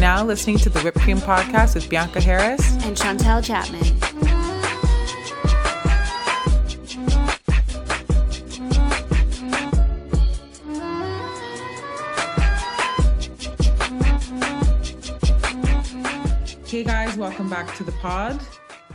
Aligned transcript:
now 0.00 0.24
listening 0.24 0.56
to 0.56 0.70
the 0.70 0.80
Whipped 0.80 0.98
Cream 0.98 1.18
Podcast 1.18 1.74
with 1.74 1.86
Bianca 1.90 2.22
Harris 2.22 2.72
and 2.84 2.96
Chantel 2.96 3.44
Chapman. 3.44 3.84
Hey 16.66 16.82
guys, 16.82 17.18
welcome 17.18 17.50
back 17.50 17.76
to 17.76 17.84
the 17.84 17.92
pod. 18.00 18.40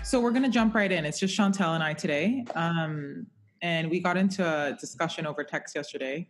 So 0.03 0.19
we're 0.19 0.31
gonna 0.31 0.49
jump 0.49 0.73
right 0.73 0.91
in. 0.91 1.05
It's 1.05 1.19
just 1.19 1.37
Chantel 1.37 1.75
and 1.75 1.83
I 1.83 1.93
today, 1.93 2.43
um, 2.55 3.27
and 3.61 3.91
we 3.91 3.99
got 3.99 4.17
into 4.17 4.43
a 4.43 4.75
discussion 4.79 5.27
over 5.27 5.43
text 5.43 5.75
yesterday 5.75 6.27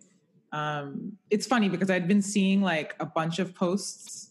um, 0.56 1.18
it's 1.30 1.46
funny 1.46 1.68
because 1.68 1.90
I'd 1.90 2.08
been 2.08 2.22
seeing 2.22 2.62
like 2.62 2.96
a 3.02 3.06
bunch 3.06 3.40
of 3.40 3.54
posts, 3.54 4.30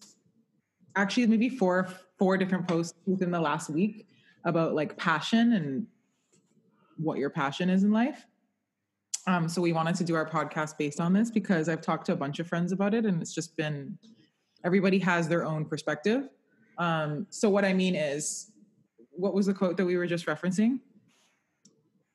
actually 0.96 1.26
maybe 1.26 1.48
four 1.48 1.88
four 2.18 2.36
different 2.36 2.68
posts 2.68 2.94
within 3.06 3.30
the 3.30 3.40
last 3.40 3.70
week 3.70 4.06
about 4.44 4.74
like 4.74 4.96
passion 4.96 5.52
and 5.54 5.86
what 6.96 7.18
your 7.18 7.30
passion 7.30 7.70
is 7.70 7.82
in 7.82 7.90
life. 7.90 8.26
Um, 9.26 9.48
so 9.48 9.62
we 9.62 9.72
wanted 9.72 9.96
to 9.96 10.04
do 10.04 10.14
our 10.14 10.28
podcast 10.28 10.76
based 10.76 11.00
on 11.00 11.12
this 11.12 11.30
because 11.30 11.68
I've 11.68 11.80
talked 11.80 12.06
to 12.06 12.12
a 12.12 12.16
bunch 12.16 12.38
of 12.40 12.46
friends 12.46 12.72
about 12.72 12.94
it, 12.94 13.06
and 13.06 13.22
it's 13.22 13.34
just 13.34 13.56
been 13.56 13.98
everybody 14.64 14.98
has 14.98 15.28
their 15.28 15.44
own 15.44 15.64
perspective. 15.64 16.28
Um, 16.78 17.26
so 17.30 17.48
what 17.48 17.64
I 17.64 17.72
mean 17.72 17.94
is, 17.94 18.50
what 19.10 19.34
was 19.34 19.46
the 19.46 19.54
quote 19.54 19.76
that 19.76 19.86
we 19.86 19.96
were 19.96 20.06
just 20.06 20.26
referencing? 20.26 20.80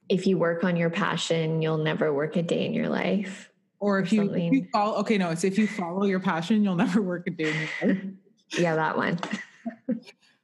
If 0.07 0.27
you 0.27 0.37
work 0.37 0.63
on 0.63 0.75
your 0.75 0.89
passion, 0.89 1.61
you'll 1.61 1.77
never 1.77 2.13
work 2.13 2.35
a 2.35 2.41
day 2.41 2.65
in 2.65 2.73
your 2.73 2.89
life. 2.89 3.49
Or 3.79 3.99
if 3.99 4.11
you, 4.11 4.33
if 4.33 4.51
you 4.51 4.67
follow, 4.73 4.97
okay, 4.97 5.17
no, 5.17 5.29
it's 5.29 5.43
if 5.43 5.57
you 5.57 5.65
follow 5.65 6.03
your 6.03 6.19
passion, 6.19 6.63
you'll 6.63 6.75
never 6.75 7.01
work 7.01 7.25
a 7.27 7.31
day 7.31 7.49
in 7.51 7.55
your 7.55 7.95
life. 7.95 8.05
yeah, 8.57 8.75
that 8.75 8.97
one. 8.97 9.19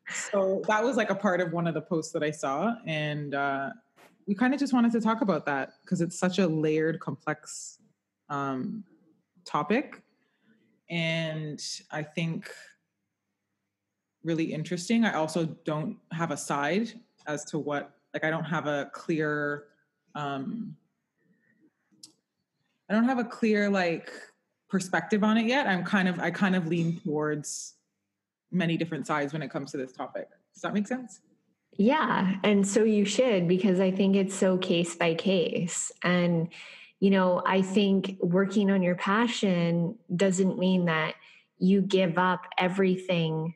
so 0.10 0.62
that 0.68 0.84
was 0.84 0.98
like 0.98 1.10
a 1.10 1.16
part 1.16 1.42
of 1.42 1.52
one 1.54 1.68
of 1.68 1.74
the 1.74 1.82
posts 1.82 2.12
that 2.14 2.24
I 2.24 2.32
saw. 2.32 2.76
And 2.86 3.34
uh, 3.34 3.72
we 4.28 4.36
kind 4.36 4.54
of 4.54 4.60
just 4.60 4.74
wanted 4.74 4.92
to 4.94 5.02
talk 5.02 5.22
about 5.22 5.46
that 5.46 5.74
because 5.84 6.02
it's 6.02 6.18
such 6.18 6.40
a 6.40 6.48
layered, 6.48 7.00
complex 7.00 7.80
um, 8.30 8.84
topic. 9.46 10.02
And 10.90 11.62
I 11.92 12.04
think 12.04 12.50
really 14.24 14.54
interesting. 14.54 15.06
I 15.06 15.14
also 15.14 15.46
don't 15.66 15.98
have 16.12 16.32
a 16.32 16.38
side 16.38 16.94
as 17.28 17.46
to 17.46 17.60
what, 17.60 17.92
like, 18.14 18.24
I 18.24 18.30
don't 18.30 18.44
have 18.44 18.68
a 18.68 18.90
clear, 18.94 19.66
um, 20.16 20.76
I 22.90 22.94
don't 22.94 23.06
have 23.06 23.20
a 23.20 23.24
clear 23.24 23.70
like 23.70 24.12
perspective 24.70 25.24
on 25.24 25.38
it 25.38 25.46
yet. 25.46 25.68
I'm 25.68 25.84
kind 25.84 26.08
of 26.08 26.20
I 26.20 26.32
kind 26.32 26.56
of 26.56 26.68
lean 26.68 27.00
towards 27.00 27.75
many 28.56 28.78
different 28.78 29.06
sides 29.06 29.34
when 29.34 29.42
it 29.42 29.52
comes 29.52 29.72
to 29.72 29.78
this 29.78 29.92
topic. 29.92 30.30
Does 30.54 30.62
that 30.62 30.74
make 30.74 30.88
sense? 30.88 31.22
Yeah, 31.78 32.38
and 32.44 32.66
so 32.66 32.84
you 32.84 33.06
should 33.06 33.48
because 33.48 33.80
I 33.80 33.92
think 33.92 34.16
it's 34.16 34.36
so 34.36 34.58
case 34.58 34.96
by 34.96 35.14
case. 35.14 35.92
And 36.02 36.50
you 37.00 37.10
know, 37.10 37.44
I 37.46 37.62
think 37.62 38.18
working 38.22 38.72
on 38.72 38.82
your 38.82 38.96
passion 38.96 39.96
doesn't 40.16 40.58
mean 40.58 40.86
that 40.86 41.16
you 41.58 41.82
give 41.82 42.18
up 42.18 42.46
everything 42.58 43.56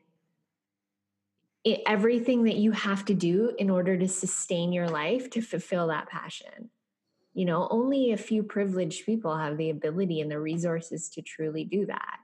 everything 1.86 2.44
that 2.44 2.56
you 2.56 2.72
have 2.72 3.04
to 3.04 3.12
do 3.12 3.54
in 3.58 3.68
order 3.68 3.98
to 3.98 4.08
sustain 4.08 4.72
your 4.72 4.88
life 4.88 5.28
to 5.28 5.42
fulfill 5.42 5.88
that 5.88 6.08
passion 6.08 6.70
you 7.34 7.44
know 7.44 7.68
only 7.70 8.12
a 8.12 8.16
few 8.16 8.42
privileged 8.42 9.04
people 9.04 9.36
have 9.36 9.58
the 9.58 9.70
ability 9.70 10.20
and 10.20 10.30
the 10.30 10.40
resources 10.40 11.10
to 11.10 11.20
truly 11.20 11.64
do 11.64 11.84
that 11.84 12.19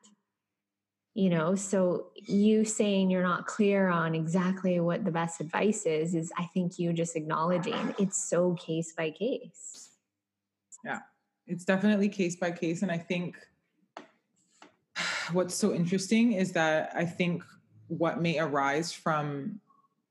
you 1.16 1.31
know 1.31 1.54
so 1.54 2.09
you 2.15 2.62
saying 2.62 3.10
you're 3.10 3.22
not 3.22 3.47
clear 3.47 3.88
on 3.88 4.15
exactly 4.15 4.78
what 4.81 5.03
the 5.04 5.10
best 5.10 5.41
advice 5.41 5.87
is 5.87 6.15
is 6.15 6.31
i 6.37 6.44
think 6.53 6.78
you 6.78 6.93
just 6.93 7.16
acknowledging 7.16 7.94
it's 7.99 8.28
so 8.28 8.53
case 8.54 8.93
by 8.93 9.10
case. 9.10 9.91
Yeah 10.84 10.99
it's 11.47 11.65
definitely 11.65 12.10
case 12.10 12.37
by 12.37 12.50
case 12.50 12.82
and 12.82 12.93
i 12.93 12.99
think 12.99 13.38
what's 15.32 15.55
so 15.55 15.72
interesting 15.72 16.32
is 16.32 16.53
that 16.53 16.93
i 16.94 17.05
think 17.05 17.43
what 17.88 18.21
may 18.21 18.38
arise 18.38 18.93
from 18.93 19.59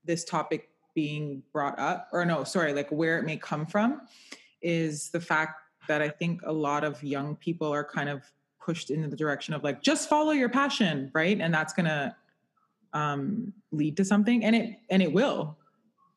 this 0.05 0.23
topic 0.23 0.69
being 0.95 1.43
brought 1.53 1.77
up 1.77 2.09
or 2.13 2.25
no 2.25 2.43
sorry 2.43 2.73
like 2.73 2.89
where 2.89 3.19
it 3.19 3.25
may 3.25 3.37
come 3.37 3.67
from 3.67 4.01
is 4.63 5.09
the 5.11 5.19
fact 5.19 5.61
that 5.87 6.01
I 6.01 6.09
think 6.09 6.41
a 6.43 6.51
lot 6.51 6.83
of 6.83 7.03
young 7.03 7.35
people 7.35 7.71
are 7.71 7.83
kind 7.83 8.09
of 8.09 8.23
pushed 8.65 8.89
into 8.89 9.07
the 9.07 9.15
direction 9.15 9.53
of 9.53 9.63
like 9.63 9.81
just 9.83 10.09
follow 10.09 10.31
your 10.31 10.49
passion, 10.49 11.11
right? 11.13 11.39
And 11.39 11.53
that's 11.53 11.73
gonna 11.73 12.15
um, 12.93 13.53
lead 13.71 13.95
to 13.97 14.05
something, 14.05 14.43
and 14.43 14.55
it 14.55 14.79
and 14.89 15.01
it 15.01 15.11
will. 15.13 15.57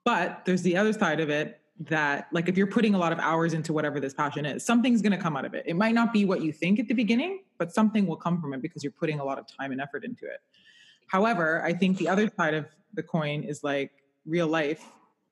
But 0.05 0.45
there's 0.47 0.63
the 0.63 0.77
other 0.77 0.93
side 0.93 1.21
of 1.21 1.29
it 1.29 1.61
that 1.81 2.27
like 2.33 2.49
if 2.49 2.57
you're 2.57 2.67
putting 2.67 2.95
a 2.95 2.99
lot 2.99 3.13
of 3.13 3.19
hours 3.19 3.53
into 3.53 3.73
whatever 3.73 4.01
this 4.01 4.15
passion 4.15 4.47
is, 4.47 4.65
something's 4.65 5.03
gonna 5.03 5.19
come 5.19 5.37
out 5.37 5.45
of 5.45 5.55
it. 5.55 5.65
It 5.67 5.77
might 5.77 5.95
not 5.95 6.13
be 6.13 6.25
what 6.25 6.43
you 6.43 6.53
think 6.53 6.81
at 6.81 6.89
the 6.89 6.95
beginning, 6.95 7.43
but 7.59 7.73
something 7.73 8.07
will 8.07 8.17
come 8.17 8.41
from 8.41 8.55
it 8.55 8.63
because 8.63 8.83
you're 8.83 8.99
putting 8.99 9.21
a 9.21 9.25
lot 9.25 9.39
of 9.39 9.47
time 9.47 9.71
and 9.71 9.81
effort 9.81 10.05
into 10.05 10.25
it. 10.25 10.41
However, 11.09 11.63
I 11.65 11.73
think 11.73 11.99
the 11.99 12.09
other 12.09 12.31
side 12.37 12.55
of 12.55 12.67
the 12.95 13.03
coin 13.03 13.43
is 13.43 13.63
like 13.63 13.93
real 14.25 14.47
life 14.47 14.85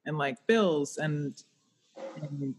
and 0.04 0.18
like 0.18 0.36
bills 0.46 0.98
and 0.98 1.42
and 2.16 2.54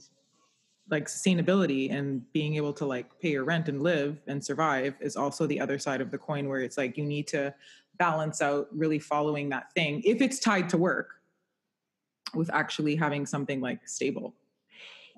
like 0.90 1.08
sustainability 1.08 1.92
and 1.92 2.22
being 2.31 2.56
able 2.56 2.74
to 2.74 2.86
like 2.86 3.08
pay 3.20 3.31
your 3.31 3.44
rent 3.44 3.68
and 3.68 3.81
live 3.81 4.22
and 4.28 4.44
survive 4.44 4.96
is 5.02 5.16
also 5.16 5.46
the 5.46 5.59
other 5.59 5.78
side 5.78 6.02
of 6.02 6.12
the 6.12 6.18
coin 6.18 6.48
where 6.48 6.62
it's 6.62 6.78
like 6.78 6.98
you 6.98 7.06
need 7.06 7.28
to 7.28 7.53
balance 7.98 8.42
out 8.42 8.68
really 8.72 9.00
following 9.00 9.50
that 9.50 9.72
thing 9.74 10.02
if 10.06 10.22
it's 10.22 10.40
tied 10.40 10.70
to 10.70 10.78
work 10.78 11.16
with 12.34 12.50
actually 12.53 12.96
having 12.96 13.25
something 13.25 13.62
like 13.62 13.88
stable. 13.88 14.36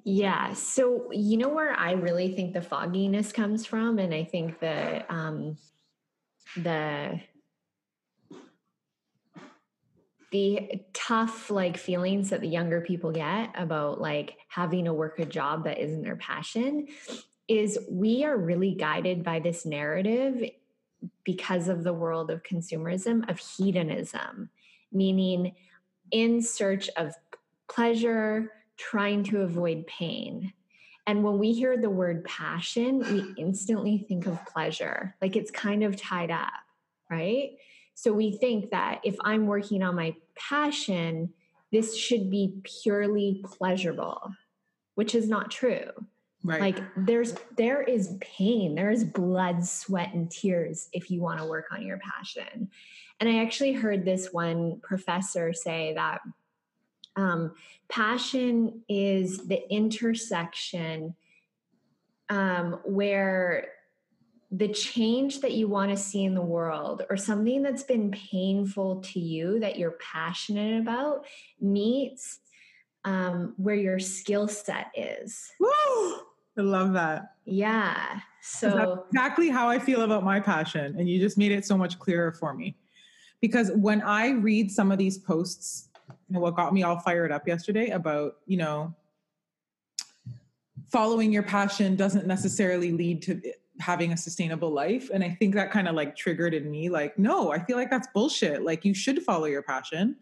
Yeah. 0.05 0.53
So 0.53 1.11
you 1.11 1.37
know 1.37 1.49
where 1.49 1.73
i 1.73 1.91
really 1.91 2.33
think 2.33 2.53
the 2.53 2.61
fogginess 2.61 3.31
comes 3.31 3.65
from? 3.65 3.99
And 3.99 4.13
i 4.13 4.23
think 4.23 4.59
the 4.59 5.03
um 5.13 5.57
the 6.55 7.19
the 10.31 10.81
tough 10.93 11.49
like 11.49 11.77
feelings 11.77 12.29
that 12.29 12.41
the 12.41 12.47
younger 12.47 12.81
people 12.81 13.11
get 13.11 13.51
about 13.55 13.99
like 13.99 14.37
having 14.47 14.85
to 14.85 14.93
work 14.93 15.19
a 15.19 15.25
job 15.25 15.63
that 15.63 15.79
isn't 15.79 16.03
their 16.03 16.15
passion 16.15 16.87
is 17.47 17.79
we 17.89 18.23
are 18.23 18.37
really 18.37 18.75
guided 18.75 19.23
by 19.23 19.39
this 19.39 19.65
narrative 19.65 20.43
because 21.23 21.67
of 21.67 21.83
the 21.83 21.93
world 21.93 22.29
of 22.29 22.43
consumerism 22.43 23.27
of 23.29 23.39
hedonism 23.39 24.49
meaning 24.91 25.55
in 26.11 26.41
search 26.41 26.89
of 26.97 27.13
pleasure 27.69 28.51
trying 28.77 29.23
to 29.23 29.41
avoid 29.41 29.85
pain. 29.87 30.53
And 31.05 31.23
when 31.23 31.37
we 31.37 31.51
hear 31.53 31.77
the 31.77 31.89
word 31.89 32.23
passion 32.23 32.99
we 32.99 33.33
instantly 33.41 34.05
think 34.07 34.27
of 34.27 34.45
pleasure 34.45 35.15
like 35.21 35.35
it's 35.35 35.49
kind 35.49 35.83
of 35.83 35.95
tied 35.95 36.29
up 36.29 36.53
right 37.09 37.53
so 37.99 38.13
we 38.13 38.31
think 38.31 38.71
that 38.71 39.01
if 39.03 39.17
I'm 39.25 39.45
working 39.45 39.83
on 39.83 39.93
my 39.93 40.15
passion, 40.33 41.33
this 41.69 41.97
should 41.97 42.29
be 42.29 42.53
purely 42.63 43.41
pleasurable, 43.43 44.31
which 44.95 45.13
is 45.13 45.27
not 45.27 45.51
true. 45.51 45.89
Right. 46.41 46.61
Like 46.61 46.81
there's 46.95 47.35
there 47.57 47.81
is 47.81 48.15
pain, 48.21 48.73
there 48.73 48.89
is 48.89 49.03
blood, 49.03 49.65
sweat, 49.65 50.13
and 50.13 50.31
tears 50.31 50.87
if 50.93 51.11
you 51.11 51.19
want 51.19 51.41
to 51.41 51.45
work 51.45 51.65
on 51.73 51.85
your 51.85 51.99
passion. 51.99 52.69
And 53.19 53.27
I 53.27 53.41
actually 53.41 53.73
heard 53.73 54.05
this 54.05 54.29
one 54.31 54.79
professor 54.81 55.51
say 55.51 55.93
that 55.95 56.21
um, 57.17 57.53
passion 57.89 58.81
is 58.87 59.45
the 59.45 59.69
intersection 59.69 61.15
um, 62.29 62.79
where 62.85 63.73
the 64.51 64.67
change 64.67 65.41
that 65.41 65.51
you 65.51 65.67
want 65.67 65.91
to 65.91 65.97
see 65.97 66.23
in 66.23 66.33
the 66.33 66.41
world 66.41 67.03
or 67.09 67.17
something 67.17 67.61
that's 67.61 67.83
been 67.83 68.09
painful 68.11 69.01
to 69.01 69.19
you 69.19 69.59
that 69.59 69.77
you're 69.77 69.97
passionate 69.99 70.81
about 70.81 71.25
meets 71.61 72.39
um, 73.05 73.53
where 73.57 73.75
your 73.75 73.99
skill 73.99 74.47
set 74.47 74.87
is. 74.95 75.51
Woo! 75.59 75.69
I 76.57 76.61
love 76.61 76.93
that. 76.93 77.35
Yeah. 77.45 78.19
So 78.41 78.69
that's 78.71 79.01
exactly 79.11 79.49
how 79.49 79.69
I 79.69 79.77
feel 79.77 80.01
about 80.01 80.23
my 80.23 80.39
passion. 80.39 80.95
And 80.97 81.07
you 81.07 81.19
just 81.19 81.37
made 81.37 81.51
it 81.51 81.65
so 81.65 81.77
much 81.77 81.99
clearer 81.99 82.31
for 82.31 82.53
me. 82.53 82.75
Because 83.41 83.71
when 83.73 84.01
I 84.01 84.31
read 84.31 84.71
some 84.71 84.91
of 84.91 84.97
these 84.97 85.17
posts, 85.17 85.89
you 86.27 86.33
know, 86.33 86.39
what 86.39 86.55
got 86.55 86.73
me 86.73 86.83
all 86.83 86.99
fired 86.99 87.31
up 87.31 87.47
yesterday 87.47 87.89
about, 87.89 88.37
you 88.45 88.57
know, 88.57 88.93
following 90.91 91.31
your 91.31 91.43
passion 91.43 91.95
doesn't 91.95 92.25
necessarily 92.25 92.91
lead 92.91 93.21
to 93.21 93.41
having 93.79 94.11
a 94.13 94.17
sustainable 94.17 94.71
life 94.71 95.09
and 95.13 95.23
i 95.23 95.29
think 95.29 95.55
that 95.55 95.71
kind 95.71 95.87
of 95.87 95.95
like 95.95 96.15
triggered 96.15 96.53
in 96.53 96.69
me 96.69 96.89
like 96.89 97.17
no 97.17 97.51
i 97.51 97.59
feel 97.59 97.77
like 97.77 97.89
that's 97.89 98.07
bullshit 98.13 98.63
like 98.63 98.83
you 98.83 98.93
should 98.93 99.21
follow 99.23 99.45
your 99.45 99.61
passion 99.61 100.15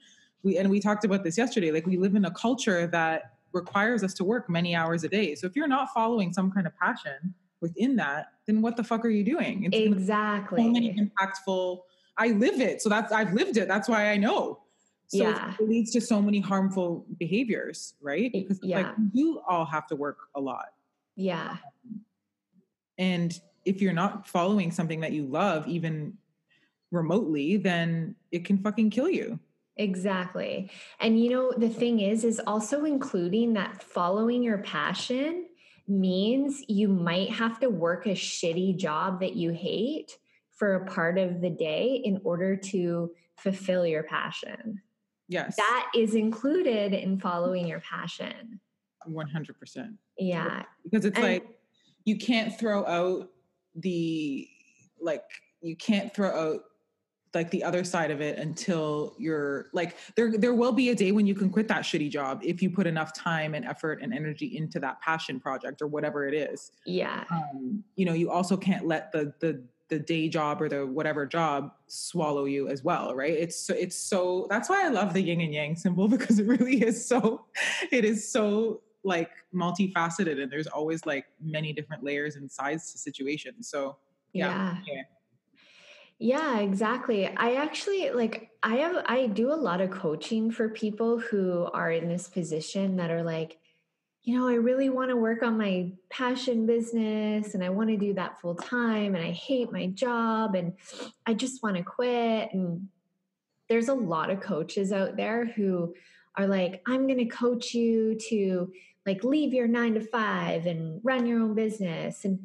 we 0.43 0.57
and 0.57 0.69
we 0.69 0.79
talked 0.79 1.03
about 1.03 1.23
this 1.23 1.37
yesterday 1.37 1.71
like 1.71 1.85
we 1.85 1.97
live 1.97 2.15
in 2.15 2.25
a 2.25 2.31
culture 2.31 2.87
that 2.87 3.33
requires 3.53 4.03
us 4.03 4.13
to 4.13 4.23
work 4.23 4.49
many 4.49 4.75
hours 4.75 5.03
a 5.03 5.09
day 5.09 5.33
so 5.33 5.47
if 5.47 5.55
you're 5.55 5.67
not 5.67 5.89
following 5.93 6.31
some 6.31 6.51
kind 6.51 6.67
of 6.67 6.77
passion 6.77 7.33
within 7.61 7.95
that 7.95 8.33
then 8.45 8.61
what 8.61 8.77
the 8.77 8.83
fuck 8.83 9.03
are 9.03 9.09
you 9.09 9.23
doing 9.23 9.63
it's 9.63 9.75
exactly 9.75 10.61
so 10.61 10.69
many 10.69 10.93
impactful 10.93 11.79
I 12.17 12.29
live 12.29 12.59
it. 12.59 12.81
So 12.81 12.89
that's 12.89 13.11
I've 13.11 13.33
lived 13.33 13.57
it. 13.57 13.67
That's 13.67 13.87
why 13.87 14.09
I 14.09 14.17
know. 14.17 14.59
So 15.07 15.19
Yeah. 15.19 15.53
it 15.57 15.69
leads 15.69 15.91
to 15.91 16.01
so 16.01 16.21
many 16.21 16.39
harmful 16.39 17.05
behaviors, 17.17 17.93
right? 18.01 18.31
Because 18.31 18.59
yeah. 18.61 18.77
like 18.77 18.95
you 19.13 19.41
all 19.47 19.65
have 19.65 19.87
to 19.87 19.95
work 19.95 20.17
a 20.35 20.41
lot. 20.41 20.73
Yeah. 21.15 21.51
Um, 21.51 22.01
And 22.97 23.39
if 23.65 23.81
you're 23.81 23.93
not 23.93 24.27
following 24.27 24.71
something 24.71 25.01
that 25.01 25.11
you 25.11 25.25
love, 25.25 25.67
even 25.67 26.17
remotely, 26.91 27.57
then 27.57 28.15
it 28.31 28.45
can 28.45 28.57
fucking 28.57 28.89
kill 28.89 29.09
you. 29.09 29.39
Exactly. 29.75 30.71
And 30.99 31.23
you 31.23 31.29
know, 31.29 31.53
the 31.55 31.69
thing 31.69 31.99
is, 31.99 32.23
is 32.23 32.41
also 32.47 32.85
including 32.85 33.53
that 33.53 33.83
following 33.83 34.41
your 34.41 34.57
passion 34.59 35.45
means 35.87 36.63
you 36.67 36.87
might 36.87 37.29
have 37.29 37.59
to 37.59 37.69
work 37.69 38.07
a 38.07 38.11
shitty 38.11 38.75
job 38.77 39.19
that 39.19 39.35
you 39.35 39.51
hate 39.51 40.17
for 40.51 40.75
a 40.75 40.85
part 40.85 41.17
of 41.17 41.41
the 41.41 41.49
day 41.49 42.01
in 42.03 42.19
order 42.23 42.55
to 42.55 43.11
fulfill 43.37 43.85
your 43.85 44.03
passion. 44.03 44.81
Yes. 45.27 45.55
That 45.57 45.91
is 45.95 46.15
included 46.15 46.93
in 46.93 47.19
following 47.19 47.67
your 47.67 47.79
passion. 47.81 48.59
100%. 49.07 49.97
Yeah. 50.17 50.63
Because 50.83 51.05
it's 51.05 51.17
And- 51.17 51.23
like 51.23 51.56
you 52.07 52.15
can't 52.17 52.57
throw 52.57 52.85
out 52.85 53.29
the 53.75 54.47
like 55.01 55.23
you 55.61 55.75
can't 55.75 56.13
throw 56.15 56.29
out 56.29 56.61
like 57.33 57.51
the 57.51 57.63
other 57.63 57.83
side 57.83 58.09
of 58.09 58.21
it 58.21 58.39
until 58.39 59.13
you're 59.19 59.67
like 59.73 59.97
there 60.15 60.31
there 60.37 60.53
will 60.53 60.71
be 60.71 60.89
a 60.89 60.95
day 60.95 61.11
when 61.11 61.27
you 61.27 61.35
can 61.35 61.49
quit 61.49 61.67
that 61.67 61.81
shitty 61.83 62.09
job 62.09 62.39
if 62.43 62.63
you 62.63 62.69
put 62.69 62.87
enough 62.87 63.13
time 63.13 63.53
and 63.53 63.65
effort 63.65 63.99
and 64.01 64.13
energy 64.13 64.57
into 64.57 64.79
that 64.79 64.99
passion 65.01 65.37
project 65.39 65.81
or 65.81 65.87
whatever 65.87 66.25
it 66.27 66.33
is 66.33 66.71
Yeah. 66.85 67.25
um, 67.29 67.83
you 67.97 68.05
know 68.05 68.13
you 68.13 68.31
also 68.31 68.55
can't 68.55 68.87
let 68.87 69.11
the 69.11 69.33
the 69.39 69.61
the 69.89 69.99
day 69.99 70.27
job 70.29 70.61
or 70.61 70.67
the 70.69 70.85
whatever 70.85 71.25
job 71.25 71.71
swallow 71.87 72.45
you 72.45 72.69
as 72.69 72.83
well 72.83 73.13
right 73.15 73.33
it's 73.33 73.55
so 73.59 73.73
it's 73.73 73.95
so 73.97 74.47
that's 74.49 74.69
why 74.69 74.85
i 74.85 74.89
love 74.89 75.13
the 75.13 75.21
yin 75.21 75.41
and 75.41 75.53
yang 75.53 75.75
symbol 75.75 76.07
because 76.15 76.39
it 76.39 76.47
really 76.47 76.81
is 76.81 77.05
so 77.05 77.45
it 77.91 78.05
is 78.05 78.27
so 78.29 78.81
like 79.07 79.31
multifaceted 79.53 80.41
and 80.41 80.51
there's 80.51 80.67
always 80.67 81.05
like 81.05 81.25
many 81.41 81.71
different 81.73 82.03
layers 82.03 82.35
and 82.35 82.51
sides 82.51 82.91
to 82.91 82.97
situations 82.97 83.69
so 83.69 83.97
yeah, 84.33 84.77
Yeah. 84.85 85.03
yeah. 86.19 86.59
Exactly. 86.59 87.27
I 87.27 87.55
actually 87.55 88.11
like 88.11 88.51
I 88.63 88.75
have 88.77 89.03
I 89.07 89.27
do 89.27 89.51
a 89.51 89.55
lot 89.55 89.81
of 89.81 89.89
coaching 89.89 90.51
for 90.51 90.69
people 90.69 91.19
who 91.19 91.69
are 91.73 91.91
in 91.91 92.07
this 92.07 92.27
position 92.27 92.97
that 92.97 93.09
are 93.09 93.23
like, 93.23 93.57
you 94.23 94.37
know, 94.37 94.47
I 94.47 94.55
really 94.55 94.89
want 94.89 95.09
to 95.09 95.15
work 95.15 95.41
on 95.41 95.57
my 95.57 95.91
passion 96.09 96.65
business 96.65 97.53
and 97.53 97.63
I 97.63 97.69
want 97.69 97.89
to 97.89 97.97
do 97.97 98.13
that 98.15 98.39
full 98.41 98.55
time 98.55 99.15
and 99.15 99.23
I 99.23 99.31
hate 99.31 99.71
my 99.71 99.87
job 99.87 100.55
and 100.55 100.73
I 101.25 101.33
just 101.33 101.63
want 101.63 101.77
to 101.77 101.83
quit 101.83 102.49
and 102.53 102.89
there's 103.69 103.89
a 103.89 103.93
lot 103.93 104.29
of 104.29 104.39
coaches 104.41 104.91
out 104.91 105.17
there 105.17 105.45
who 105.45 105.93
are 106.35 106.47
like, 106.47 106.81
I'm 106.87 107.07
going 107.07 107.19
to 107.19 107.25
coach 107.25 107.73
you 107.73 108.17
to 108.29 108.71
like 109.07 109.23
leave 109.23 109.53
your 109.53 109.67
9 109.67 109.95
to 109.95 110.01
5 110.01 110.65
and 110.65 110.99
run 111.03 111.25
your 111.25 111.39
own 111.39 111.55
business 111.55 112.25
and 112.25 112.39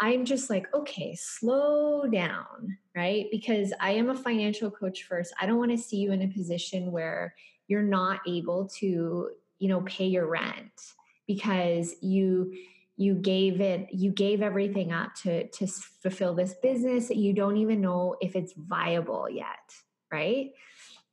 I'm 0.00 0.24
just 0.24 0.50
like, 0.50 0.72
okay, 0.74 1.14
slow 1.14 2.06
down, 2.06 2.78
right? 2.96 3.26
Because 3.30 3.72
I 3.80 3.92
am 3.92 4.10
a 4.10 4.14
financial 4.14 4.70
coach 4.70 5.04
first. 5.04 5.32
I 5.40 5.46
don't 5.46 5.58
want 5.58 5.70
to 5.70 5.78
see 5.78 5.98
you 5.98 6.12
in 6.12 6.22
a 6.22 6.28
position 6.28 6.90
where 6.90 7.34
you're 7.68 7.82
not 7.82 8.20
able 8.26 8.68
to, 8.78 9.30
you 9.58 9.68
know, 9.68 9.82
pay 9.82 10.06
your 10.06 10.26
rent 10.26 10.72
because 11.26 11.94
you 12.00 12.54
you 12.96 13.14
gave 13.14 13.60
it 13.60 13.88
you 13.92 14.12
gave 14.12 14.40
everything 14.40 14.92
up 14.92 15.12
to 15.16 15.48
to 15.48 15.66
fulfill 15.66 16.32
this 16.32 16.54
business 16.62 17.10
you 17.10 17.32
don't 17.32 17.56
even 17.56 17.80
know 17.80 18.14
if 18.20 18.36
it's 18.36 18.52
viable 18.56 19.28
yet, 19.28 19.74
right? 20.12 20.52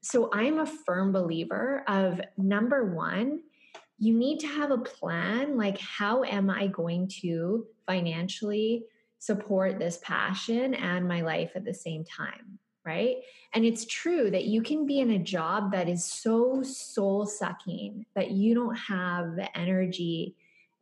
So 0.02 0.30
I'm 0.34 0.60
a 0.60 0.66
firm 0.66 1.12
believer 1.12 1.84
of 1.88 2.20
number 2.36 2.94
1, 2.94 3.40
you 4.02 4.18
need 4.18 4.40
to 4.40 4.48
have 4.48 4.72
a 4.72 4.78
plan 4.78 5.56
like 5.58 5.78
how 5.80 6.24
am 6.24 6.50
i 6.50 6.68
going 6.68 7.08
to 7.08 7.66
financially 7.86 8.84
support 9.20 9.78
this 9.78 10.00
passion 10.04 10.74
and 10.74 11.08
my 11.08 11.22
life 11.22 11.52
at 11.56 11.64
the 11.64 11.74
same 11.74 12.04
time 12.04 12.60
right? 12.86 13.18
And 13.54 13.66
it's 13.66 13.86
true 13.86 14.32
that 14.32 14.46
you 14.46 14.62
can 14.62 14.86
be 14.86 15.00
in 15.00 15.12
a 15.12 15.20
job 15.20 15.72
that 15.72 15.88
is 15.88 16.04
so 16.04 16.64
soul 16.64 17.26
sucking 17.26 18.06
that 18.16 18.32
you 18.32 18.56
don't 18.56 18.76
have 18.76 19.36
the 19.36 19.56
energy 19.58 20.36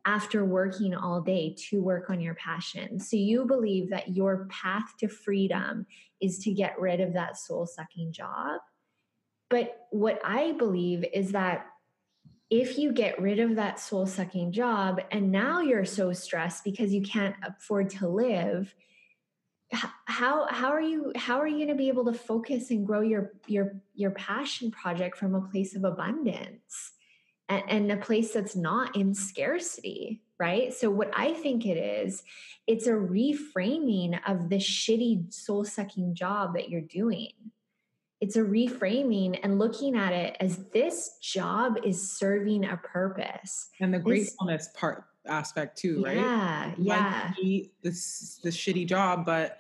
after 0.06 0.46
working 0.46 0.96
all 0.96 1.22
day 1.22 1.56
to 1.70 1.82
work 1.82 2.10
on 2.10 2.22
your 2.22 2.36
passion. 2.36 3.00
So 3.00 3.18
you 3.18 3.46
believe 3.46 3.90
that 3.90 4.16
your 4.16 4.48
path 4.50 4.96
to 5.00 5.08
freedom 5.08 5.86
is 6.22 6.40
to 6.40 6.54
get 6.54 6.80
rid 6.80 7.02
of 7.02 7.14
that 7.14 7.38
soul 7.38 7.66
sucking 7.66 8.14
job. 8.14 8.62
But 9.50 9.88
what 9.90 10.22
i 10.24 10.52
believe 10.54 11.04
is 11.14 11.32
that 11.32 11.66
if 12.50 12.78
you 12.78 12.92
get 12.92 13.22
rid 13.22 13.40
of 13.40 13.56
that 13.56 13.80
soul 13.80 14.08
sucking 14.08 14.52
job 14.52 15.00
and 15.12 15.32
now 15.32 15.62
you're 15.62 15.86
so 15.86 16.12
stressed 16.14 16.64
because 16.64 16.94
you 16.94 17.02
can't 17.02 17.36
afford 17.44 17.90
to 17.90 18.08
live 18.08 18.74
how 19.72 20.48
how 20.50 20.70
are 20.70 20.82
you 20.82 21.12
how 21.16 21.40
are 21.40 21.48
you 21.48 21.58
going 21.58 21.68
to 21.68 21.76
be 21.76 21.90
able 21.90 22.06
to 22.06 22.14
focus 22.14 22.72
and 22.72 22.88
grow 22.88 23.02
your 23.02 23.34
your 23.46 23.80
your 23.94 24.12
passion 24.12 24.72
project 24.72 25.18
from 25.18 25.36
a 25.36 25.42
place 25.42 25.76
of 25.76 25.84
abundance? 25.84 26.94
And, 27.50 27.64
and 27.68 27.92
a 27.92 27.98
place 27.98 28.32
that's 28.32 28.56
not 28.56 28.96
in 28.96 29.14
scarcity 29.14 30.22
right? 30.40 30.74
So 30.74 30.90
what 30.90 31.12
i 31.14 31.34
think 31.34 31.66
it 31.66 31.78
is 31.78 32.24
it's 32.66 32.88
a 32.88 32.92
reframing 32.92 34.20
of 34.28 34.50
the 34.50 34.58
shitty 34.58 35.34
soul 35.34 35.66
sucking 35.66 36.16
job 36.16 36.56
that 36.56 36.70
you're 36.70 36.82
doing 36.82 37.32
it's 38.22 38.36
a 38.36 38.42
reframing 38.42 39.40
and 39.44 39.60
looking 39.60 39.96
at 39.96 40.12
it 40.12 40.36
as 40.40 40.58
this 40.74 41.18
job 41.22 41.78
is 41.84 42.12
serving 42.12 42.66
a 42.66 42.78
purpose. 42.78 43.70
and 43.80 43.94
the 43.94 43.98
This- 44.00 44.04
gratefulness 44.06 44.70
part 44.76 45.06
aspect 45.26 45.78
too 45.78 46.04
right 46.04 46.16
Yeah, 46.16 46.74
yeah, 46.78 47.32
this 47.84 48.40
this 48.44 48.56
shitty 48.58 48.88
job 48.88 49.26
but 49.26 49.60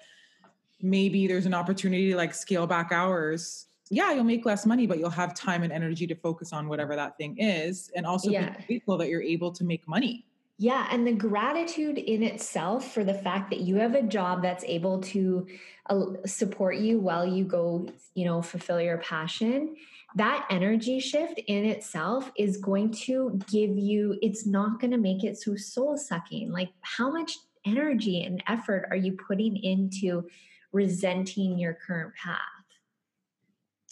maybe 0.81 1.27
there's 1.27 1.45
an 1.45 1.53
opportunity 1.53 2.09
to 2.11 2.15
like 2.15 2.33
scale 2.33 2.65
back 2.65 2.91
hours 2.91 3.67
yeah 3.91 4.11
you'll 4.13 4.23
make 4.23 4.45
less 4.45 4.65
money 4.65 4.87
but 4.87 4.97
you'll 4.97 5.09
have 5.11 5.33
time 5.35 5.61
and 5.61 5.71
energy 5.71 6.07
to 6.07 6.15
focus 6.15 6.53
on 6.53 6.69
whatever 6.69 6.95
that 6.95 7.17
thing 7.17 7.37
is 7.37 7.91
and 7.95 8.05
also 8.05 8.31
Yeah. 8.31 8.55
be 8.57 8.63
grateful 8.65 8.97
that 8.97 9.09
you're 9.09 9.21
able 9.21 9.51
to 9.51 9.63
make 9.63 9.87
money 9.87 10.25
yeah. 10.59 10.87
And 10.91 11.07
the 11.07 11.13
gratitude 11.13 11.97
in 11.97 12.21
itself 12.21 12.93
for 12.93 13.03
the 13.03 13.13
fact 13.13 13.49
that 13.49 13.61
you 13.61 13.77
have 13.77 13.95
a 13.95 14.03
job 14.03 14.43
that's 14.43 14.63
able 14.65 14.99
to 15.01 15.47
uh, 15.89 16.05
support 16.25 16.75
you 16.75 16.99
while 16.99 17.25
you 17.25 17.45
go, 17.45 17.87
you 18.13 18.25
know, 18.25 18.41
fulfill 18.41 18.79
your 18.79 18.97
passion. 18.97 19.75
That 20.15 20.45
energy 20.49 20.99
shift 20.99 21.39
in 21.47 21.65
itself 21.65 22.31
is 22.37 22.57
going 22.57 22.91
to 23.05 23.39
give 23.49 23.71
you, 23.77 24.17
it's 24.21 24.45
not 24.45 24.79
going 24.79 24.91
to 24.91 24.97
make 24.97 25.23
it 25.23 25.37
so 25.37 25.55
soul 25.55 25.97
sucking. 25.97 26.51
Like, 26.51 26.69
how 26.81 27.09
much 27.09 27.37
energy 27.65 28.23
and 28.23 28.43
effort 28.47 28.87
are 28.91 28.97
you 28.97 29.13
putting 29.13 29.55
into 29.55 30.27
resenting 30.73 31.57
your 31.57 31.73
current 31.73 32.13
path? 32.15 32.37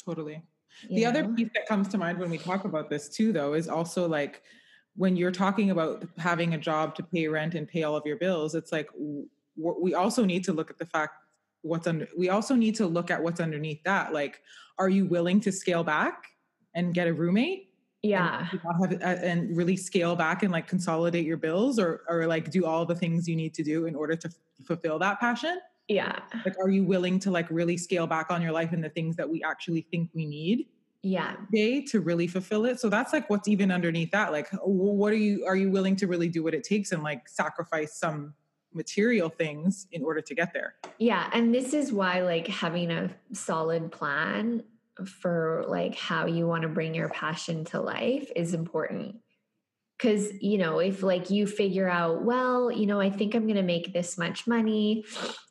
totally 0.07 0.41
you 0.89 0.99
the 0.99 1.05
other 1.05 1.27
piece 1.29 1.49
that 1.53 1.67
comes 1.67 1.87
to 1.87 1.97
mind 1.97 2.17
when 2.17 2.29
we 2.29 2.37
talk 2.37 2.65
about 2.65 2.89
this 2.89 3.09
too 3.09 3.33
though 3.33 3.53
is 3.53 3.67
also 3.67 4.07
like 4.07 4.41
when 4.97 5.15
you're 5.15 5.31
talking 5.31 5.69
about 5.71 6.03
having 6.17 6.53
a 6.55 6.57
job 6.57 6.95
to 6.95 7.03
pay 7.03 7.27
rent 7.27 7.53
and 7.55 7.67
pay 7.67 7.83
all 7.83 7.95
of 7.95 8.05
your 8.05 8.17
bills 8.17 8.55
it's 8.55 8.71
like 8.71 8.89
we 9.55 9.93
also 9.93 10.25
need 10.25 10.43
to 10.43 10.53
look 10.53 10.69
at 10.69 10.77
the 10.77 10.85
fact 10.85 11.13
what's 11.61 11.87
under 11.87 12.07
we 12.17 12.29
also 12.29 12.55
need 12.55 12.75
to 12.75 12.85
look 12.85 13.09
at 13.09 13.21
what's 13.21 13.39
underneath 13.39 13.81
that 13.83 14.13
like 14.13 14.41
are 14.77 14.89
you 14.89 15.05
willing 15.05 15.39
to 15.39 15.51
scale 15.51 15.83
back 15.83 16.25
and 16.75 16.93
get 16.93 17.07
a 17.07 17.13
roommate 17.13 17.69
Yeah. 18.03 18.47
and, 18.51 18.61
have, 18.91 19.01
uh, 19.01 19.25
and 19.25 19.55
really 19.57 19.75
scale 19.75 20.15
back 20.15 20.43
and 20.43 20.51
like 20.51 20.67
consolidate 20.67 21.25
your 21.25 21.37
bills 21.37 21.79
or 21.79 22.01
or 22.09 22.27
like 22.27 22.51
do 22.51 22.65
all 22.65 22.85
the 22.85 22.95
things 22.95 23.27
you 23.27 23.35
need 23.35 23.53
to 23.55 23.63
do 23.63 23.85
in 23.85 23.95
order 23.95 24.15
to 24.15 24.27
f- 24.27 24.35
fulfill 24.65 24.99
that 24.99 25.19
passion 25.19 25.59
Yeah. 25.87 26.19
like 26.45 26.55
are 26.59 26.69
you 26.69 26.83
willing 26.83 27.19
to 27.19 27.31
like 27.31 27.47
really 27.49 27.77
scale 27.77 28.07
back 28.07 28.29
on 28.31 28.41
your 28.41 28.51
life 28.51 28.71
and 28.73 28.83
the 28.83 28.89
things 28.89 29.15
that 29.15 29.27
we 29.29 29.43
actually 29.43 29.81
think 29.91 30.09
we 30.13 30.25
need 30.25 30.67
Yeah. 31.07 31.35
day 31.51 31.81
to 31.85 31.99
really 31.99 32.27
fulfill 32.27 32.65
it 32.65 32.79
so 32.79 32.89
that's 32.89 33.13
like 33.13 33.29
what's 33.29 33.47
even 33.47 33.71
underneath 33.71 34.11
that 34.11 34.31
like 34.31 34.49
what 34.63 35.13
are 35.13 35.17
you 35.17 35.45
are 35.45 35.55
you 35.55 35.69
willing 35.71 35.95
to 35.97 36.07
really 36.07 36.29
do 36.29 36.43
what 36.43 36.53
it 36.53 36.63
takes 36.63 36.91
and 36.91 37.03
like 37.03 37.27
sacrifice 37.27 37.97
some 37.97 38.33
material 38.73 39.29
things 39.29 39.87
in 39.91 40.03
order 40.03 40.21
to 40.21 40.35
get 40.35 40.53
there 40.53 40.75
Yeah. 40.99 41.29
And 41.33 41.53
this 41.53 41.73
is 41.73 41.91
why, 41.91 42.21
like, 42.21 42.47
having 42.47 42.91
a 42.91 43.09
solid 43.33 43.91
plan 43.91 44.63
for 45.05 45.63
like 45.67 45.95
how 45.95 46.25
you 46.25 46.47
want 46.47 46.63
to 46.63 46.67
bring 46.67 46.95
your 46.95 47.09
passion 47.09 47.65
to 47.65 47.79
life 47.79 48.31
is 48.35 48.53
important. 48.53 49.17
Because, 49.97 50.31
you 50.41 50.57
know, 50.57 50.79
if 50.79 51.01
like 51.01 51.29
you 51.29 51.47
figure 51.47 51.89
out, 51.89 52.23
well, 52.23 52.71
you 52.71 52.85
know, 52.85 52.99
I 52.99 53.09
think 53.09 53.33
I'm 53.33 53.43
going 53.43 53.55
to 53.55 53.63
make 53.63 53.93
this 53.93 54.17
much 54.17 54.45
money 54.47 55.05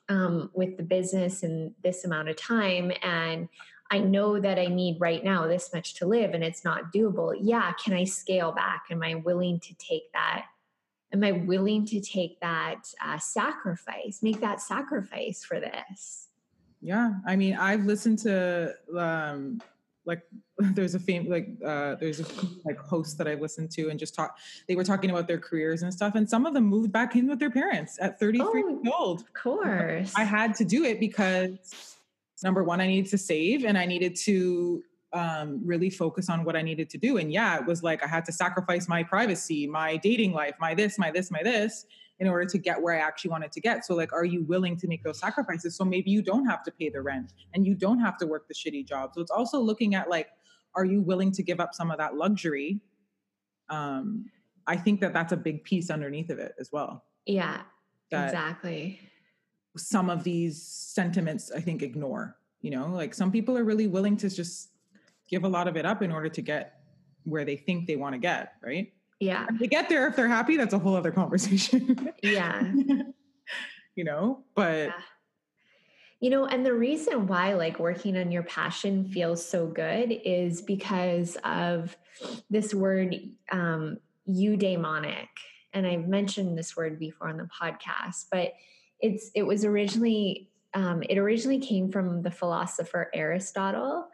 um, 0.09 0.51
with 0.55 0.77
the 0.77 0.85
business 0.85 1.43
in 1.43 1.75
this 1.83 2.05
amount 2.05 2.29
of 2.29 2.37
time. 2.37 2.93
And 3.03 3.49
I 3.91 3.99
know 3.99 4.41
that 4.41 4.59
I 4.59 4.67
need 4.67 5.01
right 5.01 5.23
now 5.23 5.47
this 5.47 5.73
much 5.73 5.95
to 5.95 6.07
live 6.07 6.35
and 6.35 6.43
it's 6.43 6.65
not 6.65 6.93
doable. 6.93 7.37
Yeah. 7.41 7.73
Can 7.73 7.93
I 7.93 8.05
scale 8.05 8.53
back? 8.53 8.85
Am 8.91 9.03
I 9.03 9.17
willing 9.17 9.61
to 9.61 9.75
take 9.75 10.13
that? 10.13 10.47
Am 11.13 11.23
I 11.23 11.33
willing 11.33 11.87
to 11.87 12.01
take 12.01 12.41
that 12.41 12.93
uh, 13.05 13.19
sacrifice, 13.19 14.21
make 14.23 14.41
that 14.41 14.61
sacrifice 14.61 15.45
for 15.45 15.61
this? 15.61 16.29
Yeah, 16.83 17.15
I 17.27 17.37
mean, 17.37 17.55
I've 17.55 17.85
listened 17.85 18.19
to 18.21 18.75
um, 18.97 19.61
like 20.05 20.23
there's 20.59 20.95
a 20.95 21.01
fame 21.01 21.29
like 21.29 21.49
uh, 21.65 21.97
there's 21.97 22.21
a 22.21 22.27
like 22.65 22.79
host 22.79 23.19
that 23.19 23.29
I've 23.29 23.41
listened 23.41 23.71
to 23.73 23.89
and 23.89 23.99
just 23.99 24.15
talk. 24.15 24.39
They 24.69 24.77
were 24.77 24.85
talking 24.85 25.11
about 25.11 25.29
their 25.29 25.39
careers 25.39 25.83
and 25.83 25.93
stuff, 25.93 26.15
and 26.15 26.29
some 26.29 26.47
of 26.47 26.55
them 26.55 26.65
moved 26.65 26.93
back 26.93 27.17
in 27.17 27.29
with 27.29 27.39
their 27.39 27.51
parents 27.51 27.99
at 28.01 28.19
33 28.19 28.45
Oh, 28.45 28.69
years 28.69 28.95
old. 28.99 29.21
Of 29.21 29.33
course. 29.35 30.13
I 30.17 30.25
had 30.25 30.55
to 30.57 30.65
do 30.65 30.85
it 30.85 31.01
because 31.01 31.96
number 32.43 32.63
one, 32.63 32.81
I 32.81 32.87
needed 32.87 33.11
to 33.11 33.19
save 33.19 33.65
and 33.65 33.79
I 33.79 33.87
needed 33.87 34.17
to 34.25 34.83
um, 35.13 35.61
really 35.65 35.91
focus 35.91 36.29
on 36.29 36.45
what 36.45 36.57
I 36.57 36.63
needed 36.63 36.91
to 36.91 36.99
do. 36.99 37.17
And 37.17 37.33
yeah, 37.33 37.59
it 37.59 37.67
was 37.67 37.83
like 37.83 38.03
I 38.05 38.07
had 38.07 38.25
to 38.27 38.33
sacrifice 38.33 38.89
my 38.89 39.03
privacy, 39.03 39.67
my 39.67 39.97
dating 39.97 40.33
life, 40.33 40.55
my 40.61 40.75
this, 40.75 40.99
my 40.99 41.11
this, 41.11 41.31
my 41.31 41.43
this, 41.43 41.87
in 42.19 42.29
order 42.29 42.45
to 42.47 42.59
get 42.59 42.81
where 42.81 42.95
I 42.95 43.01
actually 43.01 43.31
wanted 43.31 43.53
to 43.53 43.61
get. 43.61 43.85
So, 43.85 43.95
like, 43.95 44.13
are 44.13 44.25
you 44.25 44.45
willing 44.45 44.77
to 44.79 44.89
make 44.89 45.03
those 45.05 45.19
sacrifices? 45.19 45.77
So 45.77 45.85
maybe 45.85 46.11
you 46.11 46.23
don't 46.23 46.47
have 46.47 46.63
to 46.65 46.71
pay 46.71 46.89
the 46.89 47.01
rent 47.01 47.33
and 47.55 47.67
you 47.67 47.75
don't 47.75 48.01
have 48.01 48.17
to 48.19 48.27
work 48.27 48.49
the 48.49 48.55
shitty 48.55 48.87
job. 48.87 49.13
So 49.15 49.21
it's 49.21 49.31
also 49.31 49.59
looking 49.59 49.95
at 49.95 50.09
like, 50.09 50.29
are 50.75 50.85
you 50.85 51.01
willing 51.01 51.33
to 51.33 51.43
give 51.43 51.61
up 51.61 51.75
some 51.75 51.91
of 51.91 51.99
that 51.99 52.17
luxury? 52.17 52.81
Um, 53.69 54.27
I 54.67 54.77
think 54.77 55.01
that 55.01 55.13
that's 55.13 55.33
a 55.33 55.37
big 55.37 55.65
piece 55.65 55.91
underneath 55.91 56.31
of 56.31 56.39
it 56.39 56.53
as 56.61 56.71
well. 56.73 57.05
yeah, 57.27 57.63
That 58.11 58.29
exactly. 58.29 59.01
Some 59.77 60.11
of 60.11 60.25
these 60.25 60.63
sentiments 60.63 61.51
I 61.51 61.61
think 61.61 61.83
ignore. 61.83 62.37
You 62.63 62.71
know, 62.71 62.89
like 62.89 63.15
some 63.15 63.31
people 63.31 63.57
are 63.57 63.65
really 63.65 63.87
willing 63.87 64.17
to 64.19 64.31
just 64.31 64.71
give 65.29 65.45
a 65.45 65.49
lot 65.49 65.69
of 65.69 65.77
it 65.77 65.87
up 65.87 66.03
in 66.03 66.11
order 66.11 66.29
to 66.29 66.43
get 66.43 66.81
where 67.25 67.45
they 67.45 67.57
think 67.57 67.87
they 67.87 67.97
want 67.97 68.15
to 68.15 68.19
get, 68.19 68.55
right? 68.63 68.93
Yeah. 69.21 69.47
If 69.51 69.59
they 69.59 69.67
get 69.67 69.89
there 69.89 70.07
if 70.09 70.17
they're 70.17 70.29
happy, 70.29 70.57
that's 70.57 70.75
a 70.75 70.79
whole 70.79 70.97
other 70.97 71.11
conversation. 71.11 72.13
Yeah. 72.23 72.73
you 73.95 74.05
know, 74.05 74.45
but 74.55 74.89
Yeah. 74.89 74.93
You 76.19 76.31
know, 76.31 76.47
and 76.47 76.65
the 76.65 76.73
reason 76.73 77.27
why 77.27 77.53
like 77.53 77.79
working 77.79 78.17
on 78.17 78.33
your 78.33 78.43
passion 78.43 79.05
feels 79.05 79.47
so 79.47 79.67
good 79.67 80.19
is 80.25 80.63
because 80.63 81.37
of 81.45 81.95
this 82.49 82.73
word 82.73 83.17
um 83.53 83.99
eudaimonic. 84.29 85.29
And 85.73 85.87
I've 85.87 86.09
mentioned 86.09 86.57
this 86.57 86.77
word 86.77 86.99
before 86.99 87.29
on 87.29 87.37
the 87.37 87.49
podcast, 87.61 88.27
but 88.31 88.55
it's 89.01 89.31
it 89.35 89.43
was 89.43 89.65
originally 89.65 90.49
um, 90.77 91.03
it 91.09 91.17
originally 91.17 91.59
came 91.59 91.91
from 91.91 92.23
the 92.23 92.31
philosopher 92.31 93.11
Aristotle. 93.15 94.09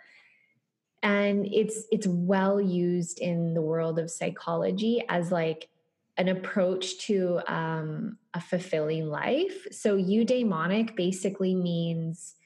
And 1.02 1.44
it's 1.46 1.86
it's 1.90 2.06
well 2.06 2.60
used 2.60 3.18
in 3.18 3.54
the 3.54 3.60
world 3.60 3.98
of 3.98 4.10
psychology 4.10 5.04
as 5.08 5.32
like 5.32 5.68
an 6.16 6.28
approach 6.28 6.98
to 7.06 7.40
um, 7.48 8.18
a 8.34 8.40
fulfilling 8.40 9.08
life. 9.08 9.66
So 9.72 9.96
eudaimonic 9.96 10.94
basically 10.94 11.56
means 11.56 12.36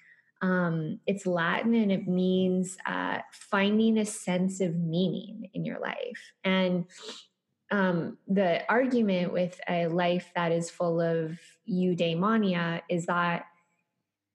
um, 0.41 1.01
it's 1.07 1.27
Latin 1.27 1.75
and 1.75 1.93
it 1.93 2.09
means 2.09 2.79
uh, 2.87 3.19
finding 3.33 3.99
a 3.99 4.07
sense 4.07 4.63
of 4.63 4.75
meaning 4.77 5.51
in 5.53 5.65
your 5.65 5.79
life. 5.79 6.33
And 6.45 6.87
um, 7.71 8.19
the 8.29 8.69
argument 8.71 9.33
with 9.33 9.61
a 9.69 9.89
life 9.89 10.31
that 10.35 10.53
is 10.53 10.71
full 10.71 11.01
of 11.01 11.39
eudaimonia 11.69 12.83
is 12.89 13.07
that 13.07 13.47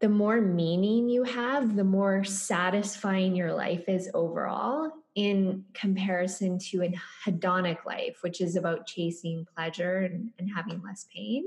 the 0.01 0.09
more 0.09 0.41
meaning 0.41 1.09
you 1.09 1.23
have, 1.23 1.75
the 1.75 1.83
more 1.83 2.23
satisfying 2.23 3.35
your 3.35 3.53
life 3.53 3.87
is 3.87 4.09
overall 4.13 4.91
in 5.13 5.63
comparison 5.73 6.57
to 6.57 6.81
a 6.83 6.93
hedonic 7.25 7.85
life, 7.85 8.17
which 8.21 8.41
is 8.41 8.55
about 8.55 8.87
chasing 8.87 9.45
pleasure 9.55 9.97
and, 9.97 10.31
and 10.39 10.49
having 10.53 10.81
less 10.81 11.05
pain. 11.13 11.45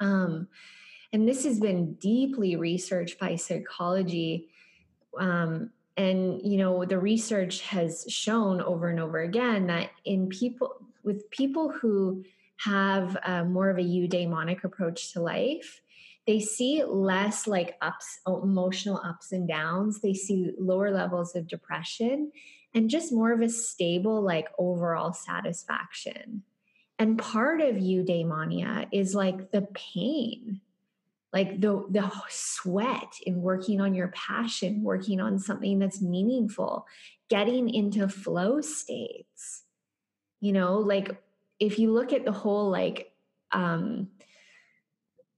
Um, 0.00 0.48
and 1.12 1.28
this 1.28 1.44
has 1.44 1.60
been 1.60 1.94
deeply 1.94 2.56
researched 2.56 3.20
by 3.20 3.36
psychology. 3.36 4.48
Um, 5.18 5.70
and 5.96 6.40
you 6.42 6.58
know 6.58 6.84
the 6.84 6.98
research 6.98 7.62
has 7.62 8.04
shown 8.08 8.60
over 8.60 8.88
and 8.88 9.00
over 9.00 9.20
again 9.20 9.66
that 9.68 9.90
in 10.04 10.28
people 10.28 10.74
with 11.02 11.30
people 11.30 11.70
who 11.70 12.24
have 12.56 13.16
uh, 13.24 13.44
more 13.44 13.68
of 13.68 13.78
a 13.78 13.82
eudaimonic 13.82 14.64
approach 14.64 15.12
to 15.12 15.20
life 15.20 15.82
they 16.26 16.40
see 16.40 16.82
less 16.84 17.46
like 17.46 17.76
ups 17.82 18.20
emotional 18.26 19.00
ups 19.04 19.32
and 19.32 19.46
downs. 19.46 20.00
They 20.00 20.14
see 20.14 20.52
lower 20.58 20.90
levels 20.90 21.36
of 21.36 21.46
depression 21.46 22.32
and 22.72 22.88
just 22.88 23.12
more 23.12 23.32
of 23.32 23.42
a 23.42 23.48
stable 23.48 24.22
like 24.22 24.48
overall 24.58 25.12
satisfaction. 25.12 26.42
And 26.98 27.18
part 27.18 27.60
of 27.60 27.76
eudaimonia 27.76 28.88
is 28.90 29.14
like 29.14 29.50
the 29.50 29.68
pain 29.74 30.60
like 31.34 31.60
the 31.60 31.84
the 31.90 32.10
sweat 32.30 33.12
in 33.26 33.42
working 33.42 33.80
on 33.80 33.92
your 33.92 34.08
passion 34.08 34.82
working 34.82 35.20
on 35.20 35.38
something 35.38 35.78
that's 35.80 36.00
meaningful 36.00 36.86
getting 37.28 37.68
into 37.68 38.08
flow 38.08 38.60
states. 38.60 39.64
You 40.40 40.52
know 40.52 40.78
like 40.78 41.20
if 41.58 41.78
you 41.78 41.92
look 41.92 42.12
at 42.12 42.24
the 42.24 42.32
whole 42.32 42.70
like 42.70 43.12
um 43.52 44.08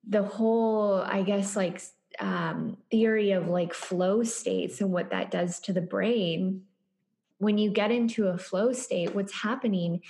the 0.09 0.23
whole 0.23 0.95
i 1.00 1.23
guess 1.23 1.57
like 1.57 1.83
um 2.21 2.76
theory 2.91 3.33
of 3.33 3.49
like 3.49 3.75
flow 3.75 4.23
states 4.23 4.81
and 4.81 4.93
what 4.93 5.11
that 5.11 5.31
does 5.31 5.61
to 5.61 5.73
the 5.73 5.81
brain 5.81 6.62
when 7.38 7.59
you 7.59 7.71
get 7.71 7.91
into 7.91 8.29
a 8.29 8.38
flow 8.38 8.73
state 8.73 9.15
what's 9.15 9.35
happening 9.35 10.00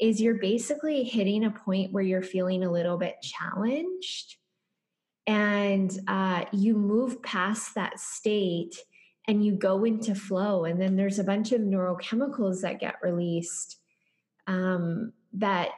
is 0.00 0.20
you're 0.20 0.38
basically 0.38 1.04
hitting 1.04 1.44
a 1.44 1.50
point 1.50 1.92
where 1.92 2.02
you're 2.02 2.22
feeling 2.22 2.64
a 2.64 2.72
little 2.72 2.98
bit 2.98 3.16
challenged 3.22 4.36
and 5.26 5.98
uh, 6.08 6.44
you 6.52 6.74
move 6.74 7.22
past 7.22 7.74
that 7.74 7.98
state 8.00 8.76
and 9.28 9.44
you 9.44 9.52
go 9.52 9.84
into 9.84 10.14
flow 10.14 10.64
and 10.64 10.80
then 10.80 10.96
there's 10.96 11.18
a 11.18 11.24
bunch 11.24 11.52
of 11.52 11.60
neurochemicals 11.60 12.62
that 12.62 12.80
get 12.80 12.96
released 13.02 13.78
um, 14.46 15.12
that 15.34 15.70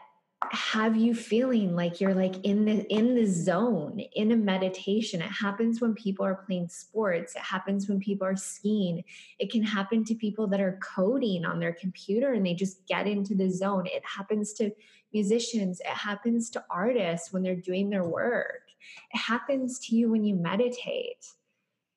have 0.51 0.97
you 0.97 1.15
feeling 1.15 1.75
like 1.75 2.01
you're 2.01 2.15
like 2.15 2.45
in 2.45 2.65
the 2.65 2.85
in 2.93 3.15
the 3.15 3.27
zone 3.27 4.01
in 4.15 4.33
a 4.33 4.37
meditation. 4.37 5.23
It 5.23 5.31
happens 5.31 5.81
when 5.81 5.95
people 5.95 6.25
are 6.27 6.43
playing 6.47 6.69
sports. 6.69 7.35
It 7.35 7.43
happens 7.43 7.89
when 7.89 7.99
people 8.01 8.27
are 8.27 8.37
skiing. 8.37 9.05
It 9.39 9.51
can 9.51 9.63
happen 9.63 10.05
to 10.05 10.15
people 10.15 10.47
that 10.49 10.61
are 10.61 10.79
coding 10.83 11.45
on 11.45 11.61
their 11.61 11.73
computer 11.73 12.33
and 12.33 12.45
they 12.45 12.55
just 12.55 12.87
get 12.87 13.07
into 13.07 13.35
the 13.35 13.51
zone. 13.51 13.87
It 13.87 14.03
happens 14.05 14.53
to 14.55 14.71
musicians. 15.13 15.81
It 15.81 15.87
happens 15.87 16.51
to 16.51 16.65
artists 16.69 17.33
when 17.33 17.43
they're 17.43 17.55
doing 17.57 17.91
their 17.91 18.05
work 18.05 18.64
it 19.13 19.19
happens 19.19 19.79
to 19.79 19.97
you 19.97 20.11
when 20.11 20.25
you 20.25 20.35
meditate 20.35 21.27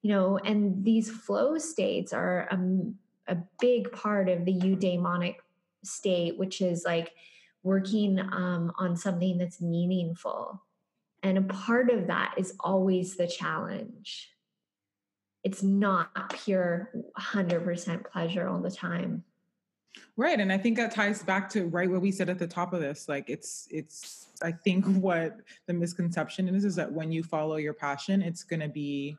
you 0.01 0.11
know 0.11 0.37
and 0.37 0.83
these 0.83 1.09
flow 1.09 1.57
states 1.57 2.13
are 2.13 2.47
a, 2.51 3.33
a 3.33 3.37
big 3.59 3.91
part 3.91 4.29
of 4.29 4.45
the 4.45 4.53
eudaimonic 4.53 5.35
state 5.83 6.37
which 6.37 6.61
is 6.61 6.83
like 6.85 7.13
working 7.67 8.19
um, 8.19 8.71
on 8.77 8.95
something 8.95 9.37
that's 9.37 9.61
meaningful. 9.61 10.63
And 11.21 11.37
a 11.37 11.41
part 11.41 11.89
of 11.89 12.07
that 12.07 12.35
is 12.37 12.53
always 12.61 13.17
the 13.17 13.27
challenge. 13.27 14.29
It's 15.43 15.61
not 15.61 16.09
pure 16.43 16.89
100% 17.19 18.05
pleasure 18.05 18.47
all 18.47 18.61
the 18.61 18.71
time 18.71 19.23
right 20.15 20.39
and 20.39 20.51
i 20.51 20.57
think 20.57 20.77
that 20.77 20.91
ties 20.91 21.23
back 21.23 21.49
to 21.49 21.67
right 21.67 21.89
what 21.89 22.01
we 22.01 22.11
said 22.11 22.29
at 22.29 22.39
the 22.39 22.47
top 22.47 22.73
of 22.73 22.79
this 22.79 23.07
like 23.07 23.29
it's 23.29 23.67
it's 23.71 24.27
i 24.41 24.51
think 24.51 24.85
what 24.85 25.37
the 25.65 25.73
misconception 25.73 26.47
is 26.47 26.65
is 26.65 26.75
that 26.75 26.91
when 26.91 27.11
you 27.11 27.23
follow 27.23 27.57
your 27.57 27.73
passion 27.73 28.21
it's 28.21 28.43
going 28.43 28.59
to 28.59 28.67
be 28.67 29.17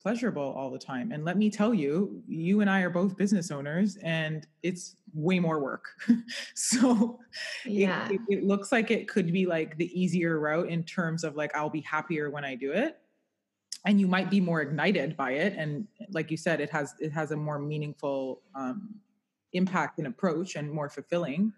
pleasurable 0.00 0.54
all 0.56 0.70
the 0.70 0.78
time 0.78 1.12
and 1.12 1.24
let 1.24 1.36
me 1.36 1.50
tell 1.50 1.74
you 1.74 2.22
you 2.26 2.60
and 2.60 2.70
i 2.70 2.80
are 2.80 2.90
both 2.90 3.16
business 3.16 3.50
owners 3.50 3.96
and 4.02 4.46
it's 4.62 4.96
way 5.14 5.38
more 5.38 5.60
work. 5.60 5.86
So 6.54 7.18
yeah. 7.64 8.08
it, 8.08 8.12
it, 8.12 8.20
it 8.28 8.44
looks 8.44 8.70
like 8.70 8.90
it 8.90 9.08
could 9.08 9.32
be 9.32 9.46
like 9.46 9.76
the 9.76 10.00
easier 10.00 10.38
route 10.38 10.68
in 10.68 10.84
terms 10.84 11.24
of 11.24 11.36
like 11.36 11.54
i'll 11.56 11.70
be 11.70 11.80
happier 11.80 12.30
when 12.30 12.44
i 12.44 12.54
do 12.54 12.72
it 12.72 12.98
and 13.86 14.00
you 14.00 14.06
might 14.06 14.30
be 14.30 14.40
more 14.40 14.60
ignited 14.60 15.16
by 15.16 15.32
it 15.32 15.54
and 15.56 15.86
like 16.10 16.30
you 16.30 16.36
said 16.36 16.60
it 16.60 16.70
has 16.70 16.94
it 17.00 17.10
has 17.12 17.30
a 17.30 17.36
more 17.36 17.58
meaningful 17.58 18.42
um, 18.54 18.94
impact 19.52 19.98
and 19.98 20.06
approach 20.06 20.56
and 20.56 20.70
more 20.70 20.88
fulfilling. 20.88 21.52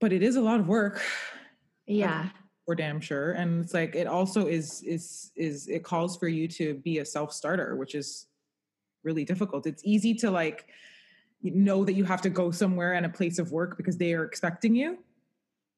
But 0.00 0.12
it 0.12 0.22
is 0.22 0.36
a 0.36 0.40
lot 0.40 0.60
of 0.60 0.68
work. 0.68 1.00
Yeah. 1.86 2.28
for 2.64 2.74
damn 2.74 3.00
sure. 3.00 3.32
And 3.32 3.62
it's 3.62 3.74
like 3.74 3.94
it 3.94 4.06
also 4.06 4.46
is 4.46 4.82
is 4.82 5.32
is 5.36 5.68
it 5.68 5.84
calls 5.84 6.16
for 6.16 6.28
you 6.28 6.48
to 6.48 6.74
be 6.74 6.98
a 6.98 7.04
self-starter 7.04 7.76
which 7.76 7.94
is 7.94 8.26
really 9.02 9.24
difficult. 9.24 9.66
It's 9.66 9.82
easy 9.84 10.14
to 10.14 10.30
like 10.30 10.66
know 11.42 11.84
that 11.84 11.92
you 11.92 12.04
have 12.04 12.22
to 12.22 12.30
go 12.30 12.50
somewhere 12.50 12.94
and 12.94 13.04
a 13.04 13.08
place 13.08 13.38
of 13.38 13.52
work 13.52 13.76
because 13.76 13.98
they 13.98 14.14
are 14.14 14.24
expecting 14.24 14.74
you. 14.74 14.98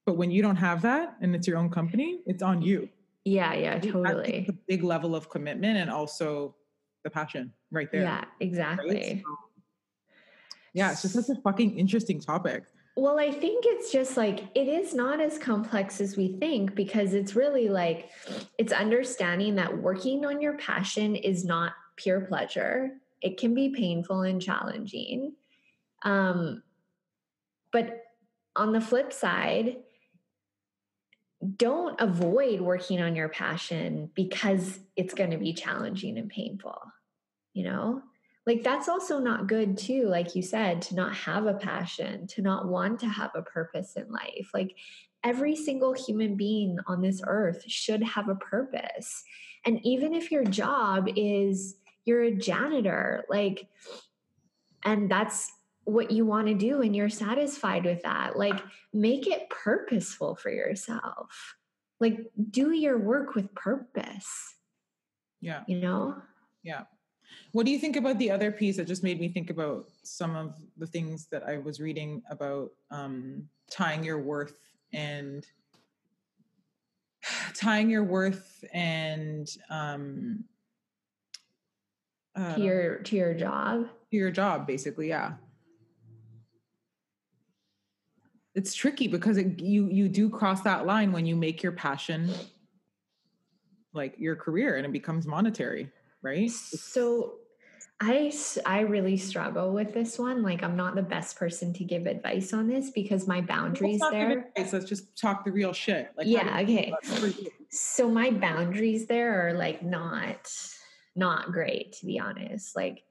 But 0.05 0.17
when 0.17 0.31
you 0.31 0.43
don't 0.43 0.57
have 0.57 0.81
that 0.83 1.17
and 1.21 1.35
it's 1.35 1.49
your 1.49 1.59
own 1.59 1.71
company 1.71 2.21
it's 2.27 2.43
on 2.43 2.63
you. 2.63 2.89
Yeah 3.25 3.53
yeah 3.55 3.81
totally. 3.81 4.45
that's 4.47 4.51
a 4.51 4.61
big 4.69 4.85
level 4.85 5.17
of 5.17 5.29
commitment 5.29 5.77
and 5.77 5.91
also 5.91 6.55
the 7.03 7.11
passion 7.11 7.53
right 7.73 7.91
there. 7.91 8.03
Yeah 8.03 8.19
right? 8.19 8.27
exactly 8.41 9.25
So, 9.25 9.46
yeah 10.77 10.93
it's 10.93 11.03
just 11.03 11.15
such 11.15 11.37
a 11.37 11.41
fucking 11.41 11.77
interesting 11.77 12.21
topic 12.21 12.63
well, 12.99 13.19
I 13.19 13.31
think 13.31 13.65
it's 13.67 13.93
just 13.93 14.17
like 14.17 14.45
it 14.55 14.69
is 14.69 14.95
not 14.95 15.21
as 15.21 15.37
complex 15.37 16.01
as 16.01 16.17
we 16.17 16.29
think 16.39 16.75
because 16.75 17.13
it's 17.13 17.37
really 17.37 17.69
like 17.69 18.09
it's 18.57 18.73
understanding 18.73 19.57
that 19.57 19.77
working 19.77 20.25
on 20.25 20.41
your 20.41 20.57
passion 20.57 21.15
is 21.15 21.45
not 21.45 21.75
pure 21.97 22.23
pleasure. 22.23 22.93
It 23.21 23.39
can 23.39 23.55
be 23.55 23.69
painful 23.69 24.23
and 24.23 24.41
challenging. 24.41 25.35
Um, 26.05 26.63
but 27.71 28.03
on 28.55 28.73
the 28.73 28.81
flip 28.81 29.13
side, 29.13 29.77
don't 31.59 32.01
avoid 32.01 32.63
working 32.63 33.03
on 33.03 33.15
your 33.15 33.29
passion 33.29 34.11
because 34.15 34.81
it's 34.97 35.13
going 35.13 35.33
to 35.33 35.37
be 35.37 35.53
challenging 35.53 36.17
and 36.17 36.31
painful. 36.31 36.81
You 37.53 37.65
know, 37.65 38.03
like 38.47 38.63
that's 38.63 38.89
also 38.89 39.19
not 39.19 39.49
good 39.49 39.77
too 39.77 40.07
like 40.07 40.37
you 40.37 40.43
said 40.43 40.81
to 40.81 40.95
not 40.95 41.15
have 41.15 41.47
a 41.47 41.55
passion 41.55 42.27
to 42.29 42.43
not 42.43 42.69
want 42.69 43.01
to 43.01 43.09
have 43.09 43.33
a 43.35 43.43
purpose 43.43 43.95
in 43.97 44.09
life. 44.11 44.51
Like 44.55 44.77
every 45.25 45.57
single 45.57 45.93
human 45.93 46.37
being 46.37 46.79
on 46.87 47.03
this 47.03 47.21
earth 47.27 47.65
should 47.67 48.03
have 48.05 48.29
a 48.29 48.37
purpose. 48.37 49.25
And 49.65 49.81
even 49.85 50.15
if 50.15 50.31
your 50.31 50.45
job 50.45 51.09
is 51.17 51.77
you're 52.05 52.23
a 52.23 52.37
janitor 52.37 53.25
like 53.29 53.67
and 54.85 55.11
that's 55.11 55.51
what 55.83 56.13
you 56.13 56.25
want 56.25 56.47
to 56.47 56.55
do 56.55 56.83
and 56.83 56.95
you're 56.95 57.09
satisfied 57.09 57.85
with 57.85 58.03
that 58.03 58.39
like 58.39 58.61
make 58.93 59.27
it 59.27 59.51
purposeful 59.51 60.37
for 60.37 60.51
yourself. 60.51 61.57
Like 61.99 62.19
do 62.51 62.71
your 62.71 62.99
work 62.99 63.35
with 63.35 63.53
purpose. 63.57 64.55
Yeah. 65.41 65.65
You 65.67 65.81
know? 65.81 66.17
Yeah 66.63 66.83
what 67.53 67.67
do 67.67 67.73
you 67.73 67.79
think 67.79 67.97
about 67.97 68.19
the 68.19 68.31
other 68.31 68.53
piece 68.53 68.77
that 68.77 68.87
just 68.87 69.03
made 69.03 69.21
me 69.21 69.29
think 69.29 69.51
about 69.51 69.89
some 70.03 70.37
of 70.37 70.55
the 70.77 70.87
things 70.87 71.27
that 71.31 71.43
I 71.49 71.59
was 71.59 71.81
reading 71.81 72.23
about 72.31 72.71
um, 72.91 73.49
tying 73.71 74.05
your 74.05 74.21
worth 74.21 74.59
and 74.93 75.47
tying 77.55 77.91
your 77.91 78.05
worth 78.05 78.65
and 78.73 79.49
um, 79.71 80.45
uh, 82.35 82.55
to 82.55 82.61
your 82.61 82.97
to 82.99 83.17
your 83.17 83.35
job? 83.35 83.89
To 84.11 84.17
your 84.17 84.31
job 84.31 84.67
basically 84.67 85.09
yeah. 85.09 85.33
It's 88.55 88.75
tricky 88.75 89.07
because 89.07 89.37
it, 89.37 89.61
you 89.61 89.89
you 89.89 90.09
do 90.09 90.31
cross 90.31 90.63
that 90.63 90.87
line 90.87 91.13
when 91.13 91.27
you 91.27 91.37
make 91.37 91.63
your 91.63 91.73
passion 91.73 92.31
like 93.93 94.15
your 94.19 94.37
career 94.37 94.77
and 94.77 94.85
it 94.85 94.93
becomes 94.93 95.27
monetary 95.27 95.91
right 96.27 96.51
so 96.51 97.35
I 98.01 98.31
I 98.67 98.81
really 98.81 99.17
struggle 99.17 99.73
with 99.73 99.95
this 99.95 100.19
one. 100.19 100.43
Like 100.43 100.63
I'm 100.63 100.77
not 100.77 100.97
the 100.97 101.03
best 101.03 101.39
person 101.39 101.73
to 101.75 101.85
give 101.85 102.07
advice 102.07 102.53
on 102.53 102.69
this 102.69 102.91
because 102.91 103.27
my 103.27 103.41
boundaries 103.41 104.03
there. 104.11 104.51
Advice, 104.55 104.73
let's 104.75 104.85
just 104.85 105.17
talk 105.17 105.47
the 105.47 105.53
real 105.53 105.73
shit. 105.73 106.11
Like 106.17 106.27
yeah, 106.27 106.61
okay. 106.61 106.93
So 107.71 108.11
my 108.11 108.31
boundaries 108.31 109.07
there 109.07 109.49
are 109.49 109.55
like 109.55 109.83
not 109.83 110.53
not 111.15 111.53
great 111.53 111.95
to 111.95 112.07
be 112.07 112.19
honest. 112.19 112.77
Like 112.77 113.03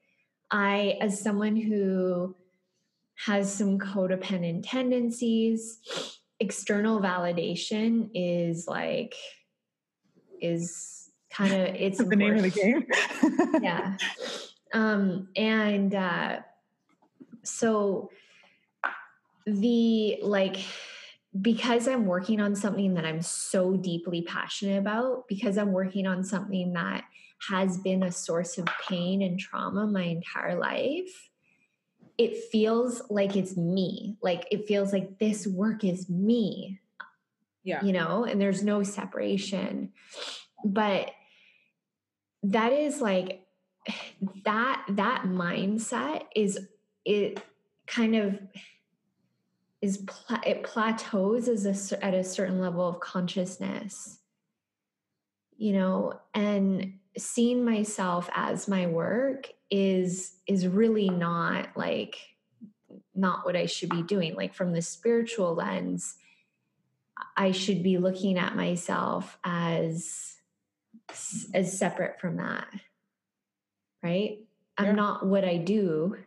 I 0.52 1.00
as 1.02 1.20
someone 1.20 1.56
who 1.56 2.36
has 3.26 3.52
some 3.52 3.80
codependent 3.80 4.66
tendencies, 4.68 5.80
external 6.40 7.00
validation 7.02 8.12
is 8.14 8.68
like 8.68 9.16
is 10.40 10.95
kind 11.36 11.54
of 11.54 11.76
it's 11.76 11.98
the 11.98 12.16
name 12.16 12.36
of 12.36 12.44
the 12.44 12.50
game. 12.50 12.88
yeah. 13.62 13.98
Um, 14.74 15.30
and 15.38 15.96
uh, 15.96 16.40
so 17.44 18.10
the 19.46 20.20
like, 20.22 20.58
because 21.40 21.88
I'm 21.88 22.08
working 22.08 22.42
on 22.42 22.58
something 22.58 22.96
that 22.96 23.06
I'm 23.06 23.22
so 23.22 23.78
deeply 23.78 24.24
passionate 24.24 24.78
about, 24.78 25.30
because 25.30 25.58
I'm 25.58 25.72
working 25.72 26.08
on 26.08 26.26
something 26.26 26.74
that 26.74 27.06
has 27.50 27.78
been 27.78 28.04
a 28.04 28.12
source 28.12 28.58
of 28.58 28.68
pain 28.90 29.22
and 29.22 29.40
trauma 29.40 29.88
my 29.88 30.04
entire 30.04 30.60
life, 30.60 31.30
it 32.18 32.36
feels 32.52 33.02
like 33.10 33.36
it's 33.36 33.56
me. 33.56 34.18
Like 34.22 34.46
it 34.52 34.68
feels 34.68 34.92
like 34.92 35.20
this 35.20 35.48
work 35.48 35.86
is 35.86 36.10
me. 36.10 36.82
Yeah. 37.64 37.82
You 37.82 37.94
know, 37.94 38.26
and 38.26 38.42
there's 38.42 38.64
no 38.64 38.84
separation. 38.84 39.94
But 40.64 41.12
that 42.52 42.74
is 42.74 43.02
like 43.02 43.46
that 44.46 44.86
that 44.90 45.24
mindset 45.24 46.24
is 46.36 46.60
it 47.06 47.42
kind 47.88 48.16
of 48.16 48.40
is 49.82 49.98
pla- 49.98 50.42
it 50.46 50.64
plateaus 50.64 51.48
as 51.48 51.92
a, 51.92 52.04
at 52.06 52.14
a 52.14 52.24
certain 52.24 52.60
level 52.60 52.88
of 52.88 53.00
consciousness 53.00 54.20
you 55.58 55.74
know? 55.74 56.20
And 56.34 57.00
seeing 57.18 57.64
myself 57.64 58.30
as 58.34 58.68
my 58.68 58.88
work 58.88 59.50
is 59.72 60.36
is 60.48 60.68
really 60.68 61.10
not 61.10 61.70
like 61.76 62.18
not 63.16 63.46
what 63.46 63.56
i 63.56 63.66
should 63.66 63.90
be 63.90 64.04
doing. 64.04 64.36
Like 64.36 64.54
from 64.54 64.74
the 64.74 64.82
spiritual 64.82 65.56
lens 65.56 66.16
i 67.38 67.52
should 67.52 67.82
be 67.82 67.98
looking 67.98 68.38
at 68.38 68.58
myself 68.58 69.38
as 69.46 70.35
as 71.54 71.78
separate 71.78 72.20
from 72.20 72.38
that 72.38 72.68
right? 74.06 74.38
I'm 74.78 74.86
yeah. 74.86 74.92
not 74.92 75.26
what 75.26 75.44
I 75.44 75.58
do. 75.58 76.18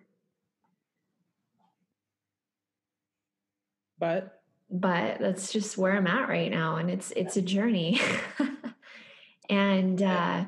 But 3.98 4.40
but 4.70 5.18
that's 5.18 5.50
just 5.50 5.78
where 5.78 5.96
I'm 5.96 6.06
at 6.06 6.28
right 6.28 6.50
now 6.50 6.76
and 6.76 6.90
it's 6.90 7.12
it's 7.12 7.36
a 7.36 7.42
journey. 7.42 8.00
and 9.50 10.02
uh 10.02 10.44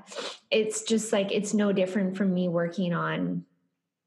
it's 0.50 0.82
just 0.82 1.10
like 1.12 1.32
it's 1.32 1.54
no 1.54 1.72
different 1.72 2.16
from 2.16 2.34
me 2.34 2.48
working 2.48 2.92
on 2.92 3.44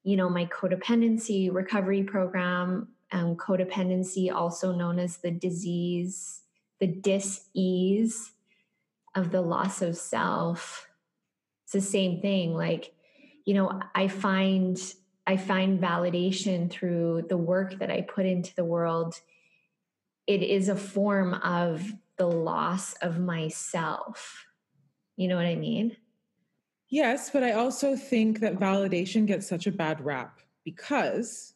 you 0.03 0.15
know 0.15 0.29
my 0.29 0.45
codependency 0.45 1.51
recovery 1.51 2.03
program 2.03 2.87
um, 3.11 3.35
codependency 3.35 4.31
also 4.31 4.71
known 4.71 4.99
as 4.99 5.17
the 5.17 5.31
disease 5.31 6.41
the 6.79 6.85
dis-ease 6.85 8.33
of 9.15 9.31
the 9.31 9.41
loss 9.41 9.81
of 9.81 9.95
self. 9.95 10.87
It's 11.63 11.73
the 11.73 11.81
same 11.81 12.21
thing 12.21 12.53
like 12.53 12.93
you 13.45 13.53
know 13.53 13.81
i 13.93 14.07
find 14.07 14.79
i 15.27 15.35
find 15.35 15.81
validation 15.81 16.69
through 16.69 17.25
the 17.27 17.37
work 17.37 17.79
that 17.79 17.91
i 17.91 18.01
put 18.01 18.25
into 18.25 18.53
the 18.55 18.65
world. 18.65 19.19
It 20.25 20.41
is 20.41 20.69
a 20.69 20.75
form 20.75 21.33
of 21.33 21.93
the 22.17 22.27
loss 22.27 22.93
of 23.01 23.19
myself. 23.19 24.45
You 25.17 25.27
know 25.27 25.35
what 25.35 25.45
i 25.45 25.55
mean? 25.55 25.97
Yes 26.89 27.29
but 27.29 27.43
i 27.43 27.51
also 27.53 27.95
think 27.95 28.39
that 28.39 28.59
validation 28.59 29.25
gets 29.25 29.47
such 29.47 29.67
a 29.67 29.71
bad 29.71 30.03
rap 30.03 30.39
because 30.63 31.52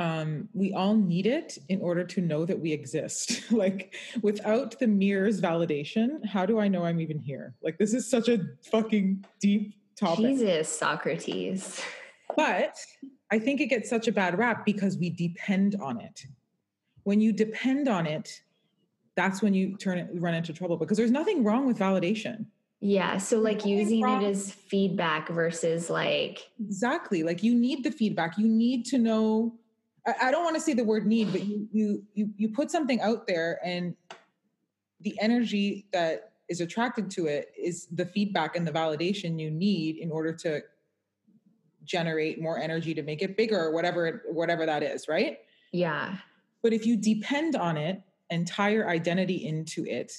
um, 0.00 0.48
we 0.54 0.72
all 0.72 0.96
need 0.96 1.26
it 1.26 1.58
in 1.68 1.82
order 1.82 2.04
to 2.04 2.22
know 2.22 2.46
that 2.46 2.58
we 2.58 2.72
exist. 2.72 3.42
like, 3.52 3.94
without 4.22 4.78
the 4.78 4.86
mirror's 4.86 5.42
validation, 5.42 6.24
how 6.24 6.46
do 6.46 6.58
I 6.58 6.68
know 6.68 6.84
I'm 6.84 7.00
even 7.00 7.18
here? 7.18 7.54
Like, 7.62 7.76
this 7.76 7.92
is 7.92 8.08
such 8.10 8.28
a 8.28 8.40
fucking 8.70 9.26
deep 9.42 9.74
topic. 9.96 10.24
Jesus, 10.24 10.70
Socrates. 10.70 11.82
But 12.34 12.78
I 13.30 13.38
think 13.38 13.60
it 13.60 13.66
gets 13.66 13.90
such 13.90 14.08
a 14.08 14.12
bad 14.12 14.38
rap 14.38 14.64
because 14.64 14.96
we 14.96 15.10
depend 15.10 15.76
on 15.82 16.00
it. 16.00 16.24
When 17.02 17.20
you 17.20 17.30
depend 17.30 17.86
on 17.86 18.06
it, 18.06 18.40
that's 19.16 19.42
when 19.42 19.52
you 19.52 19.76
turn 19.76 19.98
it 19.98 20.08
run 20.14 20.32
into 20.32 20.54
trouble 20.54 20.78
because 20.78 20.96
there's 20.96 21.10
nothing 21.10 21.44
wrong 21.44 21.66
with 21.66 21.78
validation. 21.78 22.46
Yeah, 22.80 23.18
so 23.18 23.38
like 23.38 23.66
using 23.66 24.08
it 24.08 24.22
as 24.22 24.50
feedback 24.50 25.28
versus 25.28 25.90
like 25.90 26.50
exactly 26.58 27.22
like 27.22 27.42
you 27.42 27.54
need 27.54 27.84
the 27.84 27.90
feedback. 27.90 28.38
You 28.38 28.48
need 28.48 28.86
to 28.86 28.98
know. 28.98 29.59
I, 30.06 30.30
don't 30.30 30.44
want 30.44 30.56
to 30.56 30.60
say 30.60 30.72
the 30.72 30.84
word 30.84 31.06
need, 31.06 31.32
but 31.32 31.44
you 31.44 31.68
you 31.72 32.02
you 32.14 32.30
you 32.36 32.48
put 32.48 32.70
something 32.70 33.00
out 33.00 33.26
there, 33.26 33.60
and 33.64 33.94
the 35.00 35.18
energy 35.20 35.86
that 35.92 36.32
is 36.48 36.60
attracted 36.60 37.10
to 37.12 37.26
it 37.26 37.52
is 37.56 37.86
the 37.92 38.06
feedback 38.06 38.56
and 38.56 38.66
the 38.66 38.72
validation 38.72 39.38
you 39.38 39.50
need 39.50 39.96
in 39.96 40.10
order 40.10 40.32
to 40.32 40.60
generate 41.84 42.40
more 42.40 42.58
energy 42.58 42.94
to 42.94 43.02
make 43.02 43.22
it 43.22 43.36
bigger 43.36 43.58
or 43.58 43.72
whatever 43.72 44.22
whatever 44.30 44.66
that 44.66 44.82
is 44.82 45.08
right? 45.08 45.38
Yeah. 45.72 46.16
But 46.62 46.72
if 46.72 46.84
you 46.86 46.96
depend 46.96 47.56
on 47.56 47.76
it 47.76 48.02
and 48.30 48.46
tie 48.46 48.70
your 48.70 48.88
identity 48.88 49.46
into 49.46 49.84
it 49.86 50.12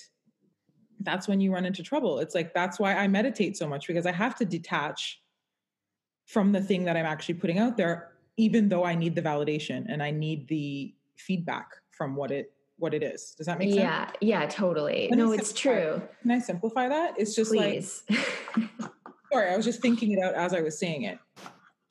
that's 1.03 1.27
when 1.27 1.41
you 1.41 1.51
run 1.53 1.65
into 1.65 1.83
trouble. 1.83 2.19
It's 2.19 2.35
like 2.35 2.53
that's 2.53 2.79
why 2.79 2.95
i 2.95 3.07
meditate 3.07 3.57
so 3.57 3.67
much 3.67 3.87
because 3.87 4.05
i 4.05 4.11
have 4.11 4.35
to 4.35 4.45
detach 4.45 5.21
from 6.25 6.51
the 6.51 6.61
thing 6.61 6.85
that 6.85 6.95
i'm 6.95 7.05
actually 7.05 7.35
putting 7.35 7.59
out 7.59 7.77
there 7.77 8.11
even 8.37 8.69
though 8.69 8.83
i 8.83 8.95
need 8.95 9.15
the 9.15 9.21
validation 9.21 9.85
and 9.89 10.01
i 10.01 10.11
need 10.11 10.47
the 10.47 10.93
feedback 11.17 11.67
from 11.91 12.15
what 12.15 12.31
it 12.31 12.51
what 12.81 12.95
it 12.95 13.03
is. 13.03 13.35
Does 13.37 13.45
that 13.45 13.59
make 13.59 13.73
yeah, 13.73 14.05
sense? 14.07 14.17
Yeah, 14.21 14.39
yeah, 14.41 14.47
totally. 14.47 15.07
Can 15.09 15.19
no, 15.19 15.31
it's 15.33 15.53
true. 15.53 16.01
Can 16.23 16.31
I 16.31 16.39
simplify 16.39 16.89
that? 16.89 17.13
It's 17.17 17.35
just 17.35 17.51
Please. 17.51 18.03
like 18.09 18.19
sorry, 19.31 19.51
I 19.51 19.55
was 19.55 19.65
just 19.65 19.81
thinking 19.81 20.11
it 20.11 20.19
out 20.19 20.33
as 20.33 20.53
I 20.53 20.61
was 20.61 20.77
saying 20.77 21.03
it. 21.03 21.19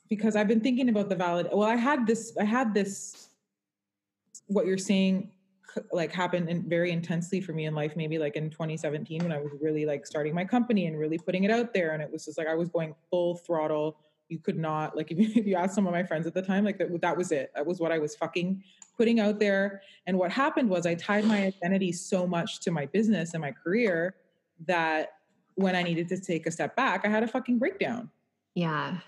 Because 0.08 0.34
I've 0.34 0.48
been 0.48 0.60
thinking 0.60 0.88
about 0.88 1.08
the 1.08 1.14
valid 1.14 1.48
well, 1.52 1.68
I 1.68 1.76
had 1.76 2.06
this 2.06 2.36
I 2.38 2.44
had 2.44 2.74
this 2.74 3.28
what 4.46 4.66
you're 4.66 4.78
saying 4.78 5.30
like 5.92 6.10
happened 6.10 6.48
in, 6.48 6.68
very 6.68 6.90
intensely 6.90 7.40
for 7.40 7.52
me 7.52 7.66
in 7.66 7.74
life 7.76 7.94
maybe 7.94 8.18
like 8.18 8.34
in 8.34 8.50
2017 8.50 9.22
when 9.22 9.30
i 9.30 9.38
was 9.38 9.52
really 9.62 9.86
like 9.86 10.04
starting 10.04 10.34
my 10.34 10.44
company 10.44 10.86
and 10.86 10.98
really 10.98 11.16
putting 11.16 11.44
it 11.44 11.50
out 11.52 11.72
there 11.72 11.92
and 11.92 12.02
it 12.02 12.10
was 12.10 12.24
just 12.24 12.36
like 12.36 12.48
i 12.48 12.54
was 12.56 12.68
going 12.68 12.92
full 13.08 13.36
throttle 13.36 13.96
you 14.30 14.38
could 14.38 14.58
not 14.58 14.96
like 14.96 15.10
if 15.10 15.18
you, 15.18 15.30
if 15.34 15.46
you 15.46 15.56
ask 15.56 15.74
some 15.74 15.86
of 15.86 15.92
my 15.92 16.02
friends 16.02 16.26
at 16.26 16.34
the 16.34 16.42
time 16.42 16.64
like 16.64 16.78
that, 16.78 17.00
that 17.00 17.16
was 17.16 17.32
it. 17.32 17.50
That 17.54 17.66
was 17.66 17.80
what 17.80 17.92
i 17.92 17.98
was 17.98 18.14
fucking 18.14 18.62
putting 18.96 19.18
out 19.20 19.38
there. 19.38 19.82
And 20.06 20.18
what 20.18 20.30
happened 20.30 20.68
was 20.68 20.86
i 20.86 20.94
tied 20.94 21.24
my 21.24 21.44
identity 21.44 21.92
so 21.92 22.26
much 22.26 22.60
to 22.60 22.70
my 22.70 22.86
business 22.86 23.34
and 23.34 23.40
my 23.40 23.52
career 23.52 24.16
that 24.66 25.10
when 25.54 25.74
i 25.74 25.82
needed 25.82 26.08
to 26.08 26.20
take 26.20 26.46
a 26.46 26.50
step 26.50 26.76
back 26.76 27.04
i 27.04 27.08
had 27.08 27.22
a 27.22 27.28
fucking 27.28 27.58
breakdown. 27.58 28.10
Yeah. 28.54 28.98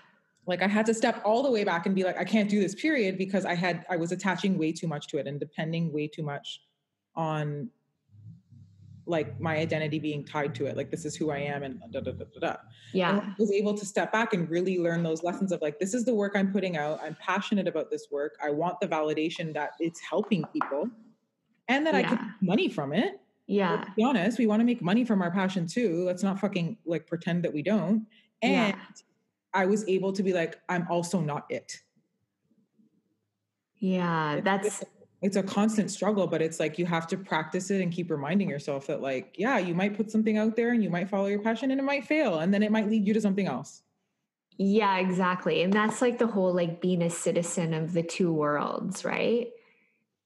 Like 0.45 0.61
i 0.61 0.67
had 0.67 0.85
to 0.87 0.93
step 0.93 1.21
all 1.23 1.43
the 1.43 1.51
way 1.51 1.63
back 1.63 1.85
and 1.85 1.95
be 1.95 2.03
like 2.03 2.17
i 2.17 2.23
can't 2.23 2.49
do 2.49 2.59
this 2.59 2.75
period 2.75 3.17
because 3.17 3.45
i 3.45 3.55
had 3.55 3.85
i 3.89 3.95
was 3.95 4.11
attaching 4.11 4.57
way 4.57 4.71
too 4.71 4.87
much 4.87 5.07
to 5.07 5.17
it 5.17 5.27
and 5.27 5.39
depending 5.39 5.91
way 5.93 6.07
too 6.07 6.23
much 6.23 6.61
on 7.15 7.69
like 9.05 9.39
my 9.39 9.57
identity 9.57 9.99
being 9.99 10.23
tied 10.23 10.55
to 10.55 10.65
it 10.65 10.77
like 10.77 10.89
this 10.89 11.03
is 11.03 11.15
who 11.15 11.29
i 11.29 11.37
am 11.37 11.63
and 11.63 11.79
da 11.91 11.99
da 11.99 12.11
da 12.11 12.25
da 12.33 12.39
da. 12.39 12.55
Yeah. 12.93 13.09
And 13.09 13.21
I 13.21 13.33
was 13.37 13.51
able 13.51 13.73
to 13.77 13.85
step 13.85 14.11
back 14.11 14.33
and 14.33 14.49
really 14.49 14.77
learn 14.79 15.03
those 15.03 15.23
lessons 15.23 15.51
of 15.51 15.61
like 15.61 15.79
this 15.79 15.93
is 15.93 16.05
the 16.05 16.13
work 16.13 16.33
i'm 16.35 16.51
putting 16.51 16.77
out. 16.77 16.99
I'm 17.03 17.17
passionate 17.19 17.67
about 17.67 17.91
this 17.91 18.07
work. 18.11 18.37
I 18.41 18.49
want 18.49 18.79
the 18.79 18.87
validation 18.87 19.53
that 19.55 19.71
it's 19.79 19.99
helping 19.99 20.45
people 20.53 20.89
and 21.67 21.85
that 21.85 21.95
i 21.95 22.03
could 22.03 22.19
make 22.19 22.41
money 22.41 22.69
from 22.69 22.93
it. 22.93 23.19
Yeah. 23.47 23.71
Let's 23.75 23.89
be 23.95 24.03
honest 24.03 24.37
we 24.39 24.47
want 24.47 24.61
to 24.61 24.65
make 24.65 24.81
money 24.81 25.03
from 25.03 25.21
our 25.21 25.31
passion 25.31 25.67
too. 25.67 26.03
Let's 26.05 26.23
not 26.23 26.39
fucking 26.39 26.77
like 26.85 27.05
pretend 27.07 27.43
that 27.43 27.53
we 27.53 27.61
don't. 27.61 28.05
And 28.41 28.75
Yeah. 28.75 28.81
i 29.53 29.65
was 29.65 29.85
able 29.87 30.13
to 30.13 30.23
be 30.23 30.33
like 30.33 30.59
i'm 30.69 30.87
also 30.89 31.19
not 31.19 31.45
it. 31.49 31.81
Yeah 33.79 34.39
that's 34.41 34.83
it's 35.23 35.37
a 35.37 35.43
constant 35.43 35.89
struggle 35.89 36.27
but 36.27 36.41
it's 36.41 36.59
like 36.59 36.77
you 36.77 36.85
have 36.85 37.07
to 37.07 37.17
practice 37.17 37.71
it 37.71 37.81
and 37.81 37.91
keep 37.91 38.11
reminding 38.11 38.49
yourself 38.49 38.85
that 38.87 39.01
like 39.01 39.33
yeah 39.37 39.57
you 39.57 39.73
might 39.73 39.95
put 39.97 40.11
something 40.11 40.37
out 40.37 40.55
there 40.55 40.71
and 40.73 40.83
you 40.83 40.89
might 40.89 41.09
follow 41.09 41.27
your 41.27 41.39
passion 41.39 41.71
and 41.71 41.79
it 41.79 41.83
might 41.83 42.05
fail 42.05 42.39
and 42.39 42.53
then 42.53 42.61
it 42.61 42.71
might 42.71 42.89
lead 42.89 43.07
you 43.07 43.13
to 43.13 43.21
something 43.21 43.47
else 43.47 43.81
Yeah, 44.57 44.97
exactly. 44.99 45.63
And 45.63 45.73
that's 45.73 46.01
like 46.01 46.19
the 46.19 46.27
whole 46.27 46.53
like 46.53 46.79
being 46.81 47.01
a 47.01 47.09
citizen 47.09 47.73
of 47.73 47.93
the 47.93 48.03
two 48.03 48.31
worlds, 48.31 49.03
right? 49.03 49.47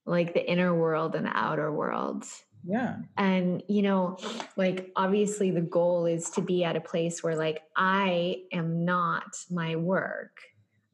Like 0.05 0.33
the 0.33 0.45
inner 0.49 0.75
world 0.75 1.15
and 1.15 1.25
the 1.25 1.37
outer 1.37 1.71
world. 1.71 2.25
yeah 2.65 2.97
And, 3.17 3.63
you 3.69 3.81
know, 3.81 4.17
like 4.57 4.91
obviously 4.95 5.51
the 5.51 5.61
goal 5.61 6.05
is 6.05 6.29
to 6.31 6.41
be 6.41 6.63
at 6.63 6.75
a 6.75 6.81
place 6.81 7.23
where 7.23 7.37
like 7.37 7.61
I 7.75 8.43
am 8.51 8.83
not 8.83 9.37
my 9.49 9.75
work. 9.77 10.41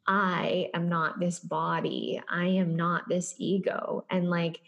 I 0.07 0.69
am 0.73 0.89
not 0.89 1.19
this 1.19 1.39
body. 1.39 2.21
I 2.29 2.45
am 2.45 2.75
not 2.75 3.07
this 3.07 3.35
ego. 3.37 4.05
And 4.09 4.29
like 4.29 4.59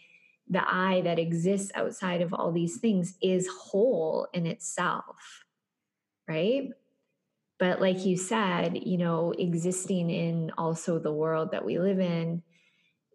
the 0.48 0.62
I 0.66 1.02
that 1.02 1.18
exists 1.18 1.72
outside 1.74 2.22
of 2.22 2.32
all 2.32 2.52
these 2.52 2.78
things 2.78 3.16
is 3.20 3.48
whole 3.48 4.28
in 4.32 4.46
itself, 4.46 5.44
right? 6.28 6.70
But 7.58 7.80
like 7.80 8.04
you 8.04 8.16
said, 8.16 8.78
you 8.84 8.98
know, 8.98 9.32
existing 9.32 10.10
in 10.10 10.52
also 10.56 10.98
the 10.98 11.12
world 11.12 11.52
that 11.52 11.64
we 11.64 11.78
live 11.78 12.00
in, 12.00 12.42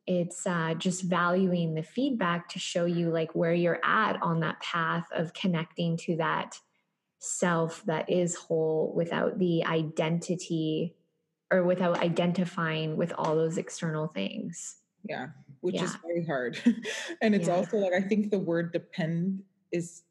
it's 0.08 0.46
uh, 0.48 0.74
just 0.74 1.04
valuing 1.04 1.76
the 1.76 1.84
feedback 1.84 2.50
to 2.50 2.60
show 2.60 2.86
you 2.86 3.12
like 3.12 3.36
where 3.36 3.54
you're 3.54 3.80
at 3.84 4.22
on 4.22 4.40
that 4.40 4.60
path 4.60 5.06
of 5.14 5.34
connecting 5.34 5.96
to 5.98 6.18
that 6.18 6.58
self 7.20 7.84
that 7.86 8.10
is 8.10 8.36
whole 8.36 8.92
without 8.96 9.38
the 9.38 9.64
identity 9.64 10.96
or 11.52 11.64
without 11.64 12.00
identifying 12.00 12.96
with 12.96 13.12
all 13.18 13.36
those 13.36 13.58
external 13.58 14.08
things. 14.08 14.78
yeah 15.04 15.28
which 15.62 15.82
is 15.82 15.96
very 16.06 16.24
hard 16.26 16.58
and 17.22 17.34
it's 17.36 17.48
Yeah. 17.48 17.56
also 17.56 17.78
like 17.78 17.94
i 17.94 18.02
think 18.02 18.30
the 18.32 18.40
word 18.40 18.72
depend 18.72 19.42
is 19.72 20.04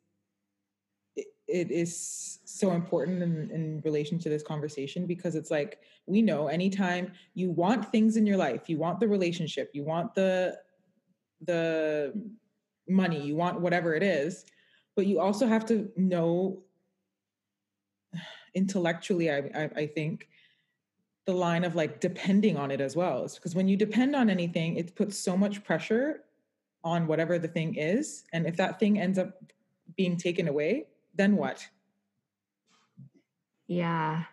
it, 1.16 1.26
it 1.46 1.70
is 1.70 2.38
so 2.44 2.72
important 2.72 3.22
in, 3.22 3.50
in 3.50 3.80
relation 3.84 4.18
to 4.18 4.28
this 4.28 4.42
conversation 4.42 5.06
because 5.06 5.34
it's 5.34 5.50
like 5.50 5.78
we 6.06 6.22
know 6.22 6.48
anytime 6.48 7.12
you 7.34 7.50
want 7.50 7.90
things 7.92 8.16
in 8.16 8.26
your 8.26 8.36
life 8.36 8.68
you 8.68 8.78
want 8.78 8.98
the 9.00 9.08
relationship 9.08 9.70
you 9.72 9.84
want 9.84 10.14
the 10.14 10.58
the 11.46 12.12
money 12.88 13.20
you 13.20 13.36
want 13.36 13.60
whatever 13.60 13.94
it 13.94 14.02
is 14.02 14.44
but 14.96 15.06
you 15.06 15.20
also 15.20 15.46
have 15.46 15.64
to 15.64 15.88
know 15.96 16.62
intellectually 18.54 19.30
i 19.30 19.38
i, 19.54 19.64
I 19.82 19.86
think 19.86 20.28
the 21.30 21.36
line 21.36 21.62
of 21.62 21.76
like 21.76 22.00
depending 22.00 22.56
on 22.56 22.72
it 22.72 22.80
as 22.80 22.96
well 22.96 23.28
because 23.36 23.54
when 23.54 23.68
you 23.68 23.76
depend 23.76 24.16
on 24.16 24.28
anything 24.28 24.76
it 24.76 24.96
puts 24.96 25.16
so 25.16 25.36
much 25.36 25.62
pressure 25.62 26.24
on 26.82 27.06
whatever 27.06 27.38
the 27.38 27.46
thing 27.46 27.76
is 27.76 28.24
and 28.32 28.46
if 28.46 28.56
that 28.56 28.80
thing 28.80 28.98
ends 28.98 29.16
up 29.16 29.30
being 29.96 30.16
taken 30.16 30.48
away 30.48 30.86
then 31.14 31.36
what 31.36 31.68
Yeah. 33.68 34.24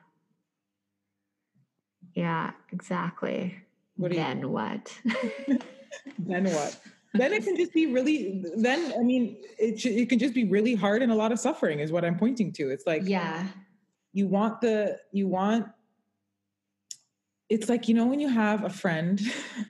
Yeah, 2.15 2.53
exactly. 2.71 3.55
What 3.97 4.09
do 4.09 4.17
you- 4.17 4.23
then 4.23 4.51
what? 4.51 4.99
then 6.17 6.45
what 6.45 6.79
then 7.13 7.31
it 7.33 7.43
can 7.43 7.55
just 7.55 7.73
be 7.73 7.85
really 7.85 8.43
then 8.57 8.91
i 8.99 9.03
mean 9.03 9.37
it, 9.57 9.83
it 9.85 10.09
can 10.09 10.19
just 10.19 10.33
be 10.33 10.45
really 10.55 10.75
hard 10.75 11.01
and 11.01 11.11
a 11.11 11.15
lot 11.15 11.31
of 11.31 11.39
suffering 11.39 11.79
is 11.79 11.91
what 11.91 12.03
i'm 12.05 12.17
pointing 12.17 12.51
to 12.51 12.69
it's 12.69 12.85
like 12.85 13.03
yeah. 13.05 13.47
you 14.13 14.27
want 14.27 14.59
the 14.61 14.99
you 15.11 15.27
want 15.27 15.65
it's 17.49 17.69
like 17.69 17.87
you 17.87 17.93
know 17.93 18.05
when 18.05 18.19
you 18.19 18.27
have 18.29 18.63
a 18.63 18.69
friend 18.69 19.21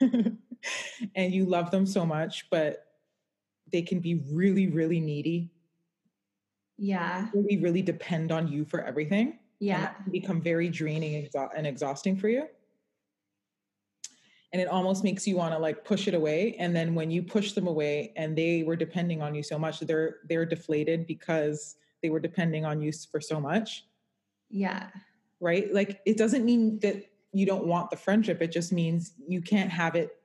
and 1.14 1.32
you 1.34 1.44
love 1.44 1.70
them 1.70 1.86
so 1.86 2.04
much 2.04 2.48
but 2.50 2.86
they 3.70 3.82
can 3.82 4.00
be 4.00 4.22
really 4.32 4.68
really 4.68 5.00
needy 5.00 5.50
Yeah. 6.76 7.28
really 7.34 7.58
really 7.58 7.82
depend 7.82 8.32
on 8.32 8.48
you 8.48 8.64
for 8.64 8.80
everything 8.82 9.38
Yeah. 9.60 9.92
become 10.10 10.40
very 10.40 10.68
draining 10.68 11.28
and 11.56 11.66
exhausting 11.66 12.16
for 12.16 12.28
you 12.28 12.48
and 14.52 14.62
it 14.62 14.68
almost 14.68 15.04
makes 15.04 15.26
you 15.26 15.36
want 15.36 15.52
to 15.52 15.58
like 15.58 15.84
push 15.84 16.08
it 16.08 16.14
away 16.14 16.56
and 16.58 16.74
then 16.74 16.94
when 16.94 17.10
you 17.10 17.22
push 17.22 17.52
them 17.52 17.66
away 17.66 18.12
and 18.16 18.36
they 18.36 18.62
were 18.62 18.76
depending 18.76 19.22
on 19.22 19.34
you 19.34 19.42
so 19.42 19.58
much 19.58 19.80
they're 19.80 20.16
they're 20.28 20.46
deflated 20.46 21.06
because 21.06 21.76
they 22.02 22.10
were 22.10 22.20
depending 22.20 22.64
on 22.64 22.80
you 22.80 22.90
for 23.10 23.20
so 23.20 23.40
much 23.40 23.86
Yeah. 24.50 24.88
right 25.40 25.72
like 25.72 26.00
it 26.06 26.16
doesn't 26.16 26.44
mean 26.44 26.78
that 26.80 27.04
you 27.32 27.46
don't 27.46 27.66
want 27.66 27.90
the 27.90 27.96
friendship 27.96 28.40
it 28.42 28.52
just 28.52 28.72
means 28.72 29.12
you 29.26 29.40
can't 29.40 29.70
have 29.70 29.94
it 29.94 30.16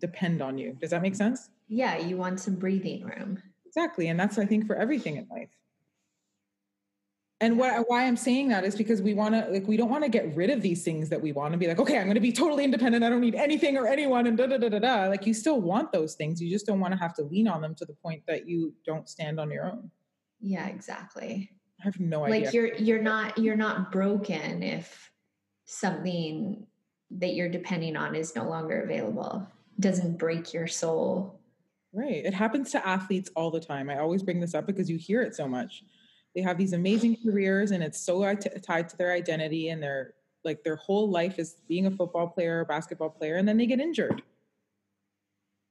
depend 0.00 0.42
on 0.42 0.58
you 0.58 0.76
does 0.80 0.90
that 0.90 1.02
make 1.02 1.14
sense 1.14 1.50
Yeah. 1.68 1.98
You 1.98 2.16
want 2.16 2.40
some 2.40 2.54
breathing 2.54 3.04
room. 3.04 3.42
Exactly. 3.66 4.08
And 4.08 4.18
that's, 4.18 4.38
I 4.38 4.46
think, 4.46 4.66
for 4.66 4.76
everything 4.76 5.16
in 5.16 5.26
life. 5.30 5.50
And 7.40 7.58
what, 7.58 7.84
why 7.88 8.06
I'm 8.06 8.16
saying 8.16 8.48
that 8.48 8.64
is 8.64 8.74
because 8.74 9.02
we 9.02 9.12
want 9.12 9.34
to, 9.34 9.50
like, 9.50 9.66
we 9.68 9.76
don't 9.76 9.90
want 9.90 10.04
to 10.04 10.08
get 10.08 10.34
rid 10.34 10.48
of 10.48 10.62
these 10.62 10.84
things 10.84 11.10
that 11.10 11.20
we 11.20 11.32
want 11.32 11.52
to 11.52 11.58
be 11.58 11.66
like, 11.66 11.78
okay, 11.78 11.98
I'm 11.98 12.04
going 12.04 12.14
to 12.14 12.20
be 12.20 12.32
totally 12.32 12.64
independent. 12.64 13.04
I 13.04 13.10
don't 13.10 13.20
need 13.20 13.34
anything 13.34 13.76
or 13.76 13.86
anyone 13.86 14.26
and 14.26 14.38
da 14.38 14.46
da 14.46 14.56
da 14.56 14.70
da 14.70 14.78
da. 14.78 15.06
Like, 15.08 15.26
you 15.26 15.34
still 15.34 15.60
want 15.60 15.92
those 15.92 16.14
things. 16.14 16.40
You 16.40 16.50
just 16.50 16.64
don't 16.64 16.80
want 16.80 16.94
to 16.94 16.98
have 16.98 17.14
to 17.16 17.22
lean 17.24 17.46
on 17.48 17.60
them 17.60 17.74
to 17.74 17.84
the 17.84 17.92
point 17.92 18.22
that 18.26 18.48
you 18.48 18.72
don't 18.86 19.06
stand 19.08 19.38
on 19.38 19.50
your 19.50 19.66
own. 19.66 19.90
Yeah, 20.40 20.66
exactly. 20.68 21.50
I 21.80 21.84
have 21.84 22.00
no 22.00 22.24
idea. 22.24 22.44
Like 22.44 22.54
you're 22.54 22.74
you're 22.76 23.02
not 23.02 23.36
you're 23.36 23.56
not 23.56 23.92
broken 23.92 24.62
if 24.62 25.10
something 25.66 26.66
that 27.10 27.34
you're 27.34 27.48
depending 27.48 27.96
on 27.96 28.14
is 28.14 28.34
no 28.34 28.48
longer 28.48 28.82
available. 28.82 29.46
Doesn't 29.78 30.18
break 30.18 30.54
your 30.54 30.66
soul. 30.66 31.40
Right. 31.92 32.24
It 32.24 32.34
happens 32.34 32.70
to 32.72 32.86
athletes 32.86 33.30
all 33.36 33.50
the 33.50 33.60
time. 33.60 33.90
I 33.90 33.98
always 33.98 34.22
bring 34.22 34.40
this 34.40 34.54
up 34.54 34.66
because 34.66 34.88
you 34.90 34.96
hear 34.96 35.22
it 35.22 35.34
so 35.34 35.46
much. 35.46 35.84
They 36.34 36.42
have 36.42 36.58
these 36.58 36.72
amazing 36.72 37.18
careers 37.24 37.70
and 37.70 37.82
it's 37.82 38.00
so 38.00 38.34
ti- 38.34 38.50
tied 38.62 38.88
to 38.90 38.96
their 38.96 39.12
identity 39.12 39.68
and 39.68 39.82
their 39.82 40.14
like 40.44 40.62
their 40.62 40.76
whole 40.76 41.10
life 41.10 41.38
is 41.38 41.56
being 41.68 41.86
a 41.86 41.90
football 41.90 42.28
player 42.28 42.60
or 42.60 42.64
basketball 42.64 43.10
player 43.10 43.36
and 43.36 43.48
then 43.48 43.56
they 43.56 43.66
get 43.66 43.80
injured. 43.80 44.22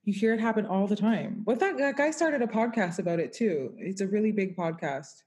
You 0.04 0.14
hear 0.14 0.34
it 0.34 0.40
happen 0.40 0.66
all 0.66 0.88
the 0.88 0.96
time. 0.96 1.42
What 1.46 1.60
that, 1.60 1.78
that 1.78 1.98
guy 1.98 2.12
started 2.12 2.42
a 2.42 2.48
podcast 2.48 3.00
about 3.00 3.20
it 3.20 3.32
too. 3.32 3.74
It's 3.78 4.02
a 4.02 4.08
really 4.08 4.32
big 4.32 4.58
podcast. 4.58 5.24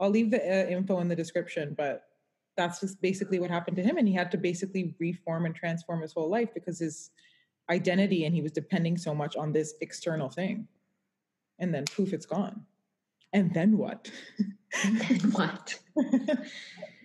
I'll 0.00 0.10
leave 0.10 0.30
the 0.30 0.40
uh, 0.40 0.68
info 0.68 1.00
in 1.00 1.08
the 1.08 1.16
description, 1.16 1.74
but 1.76 2.02
that's 2.60 2.80
just 2.80 3.00
basically 3.00 3.40
what 3.40 3.50
happened 3.50 3.76
to 3.78 3.82
him 3.82 3.96
and 3.96 4.06
he 4.06 4.14
had 4.14 4.30
to 4.30 4.36
basically 4.36 4.94
reform 4.98 5.46
and 5.46 5.54
transform 5.54 6.02
his 6.02 6.12
whole 6.12 6.28
life 6.28 6.50
because 6.52 6.78
his 6.78 7.10
identity 7.70 8.24
and 8.26 8.34
he 8.34 8.42
was 8.42 8.52
depending 8.52 8.98
so 8.98 9.14
much 9.14 9.36
on 9.36 9.52
this 9.52 9.74
external 9.80 10.28
thing. 10.28 10.68
And 11.58 11.72
then 11.74 11.84
poof, 11.84 12.12
it's 12.12 12.26
gone. 12.26 12.62
And 13.32 13.54
then 13.54 13.78
what? 13.78 14.10
And 14.84 15.00
then 15.08 15.18
what? 15.32 15.78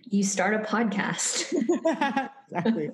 You 0.10 0.24
start 0.24 0.54
a 0.54 0.60
podcast. 0.60 1.54
exactly. 2.48 2.92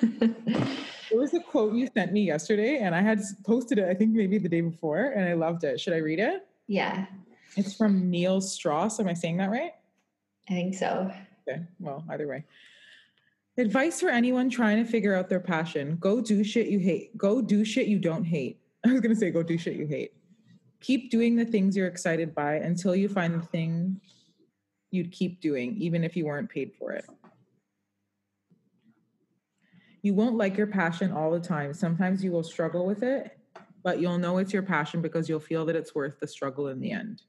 it 0.00 1.16
was 1.18 1.34
a 1.34 1.40
quote 1.40 1.74
you 1.74 1.88
sent 1.94 2.12
me 2.12 2.22
yesterday, 2.22 2.78
and 2.78 2.94
I 2.94 3.02
had 3.02 3.20
posted 3.46 3.78
it, 3.78 3.88
I 3.88 3.94
think 3.94 4.12
maybe 4.12 4.38
the 4.38 4.48
day 4.48 4.60
before, 4.60 5.12
and 5.16 5.28
I 5.28 5.34
loved 5.34 5.64
it. 5.64 5.80
Should 5.80 5.94
I 5.94 5.98
read 5.98 6.18
it? 6.18 6.46
yeah, 6.66 7.06
It's 7.56 7.74
from 7.74 8.10
Neil 8.10 8.40
Strauss. 8.40 9.00
Am 9.00 9.08
I 9.08 9.14
saying 9.14 9.36
that 9.38 9.50
right? 9.50 9.72
I 10.48 10.52
think 10.52 10.74
so. 10.74 11.10
Okay, 11.48 11.62
well, 11.78 12.04
either 12.10 12.26
way. 12.26 12.44
Advice 13.56 14.00
for 14.00 14.08
anyone 14.08 14.50
trying 14.50 14.84
to 14.84 14.90
figure 14.90 15.14
out 15.14 15.28
their 15.28 15.40
passion 15.40 15.96
go 16.00 16.20
do 16.20 16.42
shit 16.42 16.66
you 16.66 16.78
hate. 16.78 17.16
Go 17.16 17.40
do 17.40 17.64
shit 17.64 17.86
you 17.86 17.98
don't 17.98 18.24
hate. 18.24 18.60
I 18.86 18.92
was 18.92 19.00
gonna 19.00 19.14
say 19.14 19.30
go 19.30 19.42
do 19.42 19.56
shit 19.56 19.76
you 19.76 19.86
hate. 19.86 20.12
Keep 20.80 21.10
doing 21.10 21.36
the 21.36 21.44
things 21.44 21.76
you're 21.76 21.86
excited 21.86 22.34
by 22.34 22.54
until 22.56 22.94
you 22.94 23.08
find 23.08 23.34
the 23.34 23.46
thing 23.46 24.00
you'd 24.90 25.12
keep 25.12 25.40
doing, 25.40 25.76
even 25.76 26.04
if 26.04 26.16
you 26.16 26.26
weren't 26.26 26.50
paid 26.50 26.72
for 26.78 26.92
it. 26.92 27.06
You 30.02 30.14
won't 30.14 30.36
like 30.36 30.58
your 30.58 30.66
passion 30.66 31.12
all 31.12 31.30
the 31.30 31.40
time. 31.40 31.72
Sometimes 31.72 32.22
you 32.22 32.30
will 32.30 32.42
struggle 32.42 32.84
with 32.84 33.02
it, 33.02 33.38
but 33.82 34.00
you'll 34.00 34.18
know 34.18 34.38
it's 34.38 34.52
your 34.52 34.62
passion 34.62 35.00
because 35.00 35.28
you'll 35.28 35.40
feel 35.40 35.64
that 35.64 35.76
it's 35.76 35.94
worth 35.94 36.20
the 36.20 36.26
struggle 36.26 36.68
in 36.68 36.78
the 36.78 36.90
end. 36.90 37.22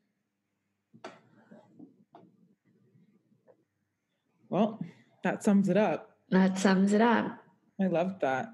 Well, 4.49 4.79
that 5.23 5.43
sums 5.43 5.69
it 5.69 5.77
up. 5.77 6.11
That 6.29 6.57
sums 6.57 6.93
it 6.93 7.01
up. 7.01 7.37
I 7.81 7.87
loved 7.87 8.21
that. 8.21 8.49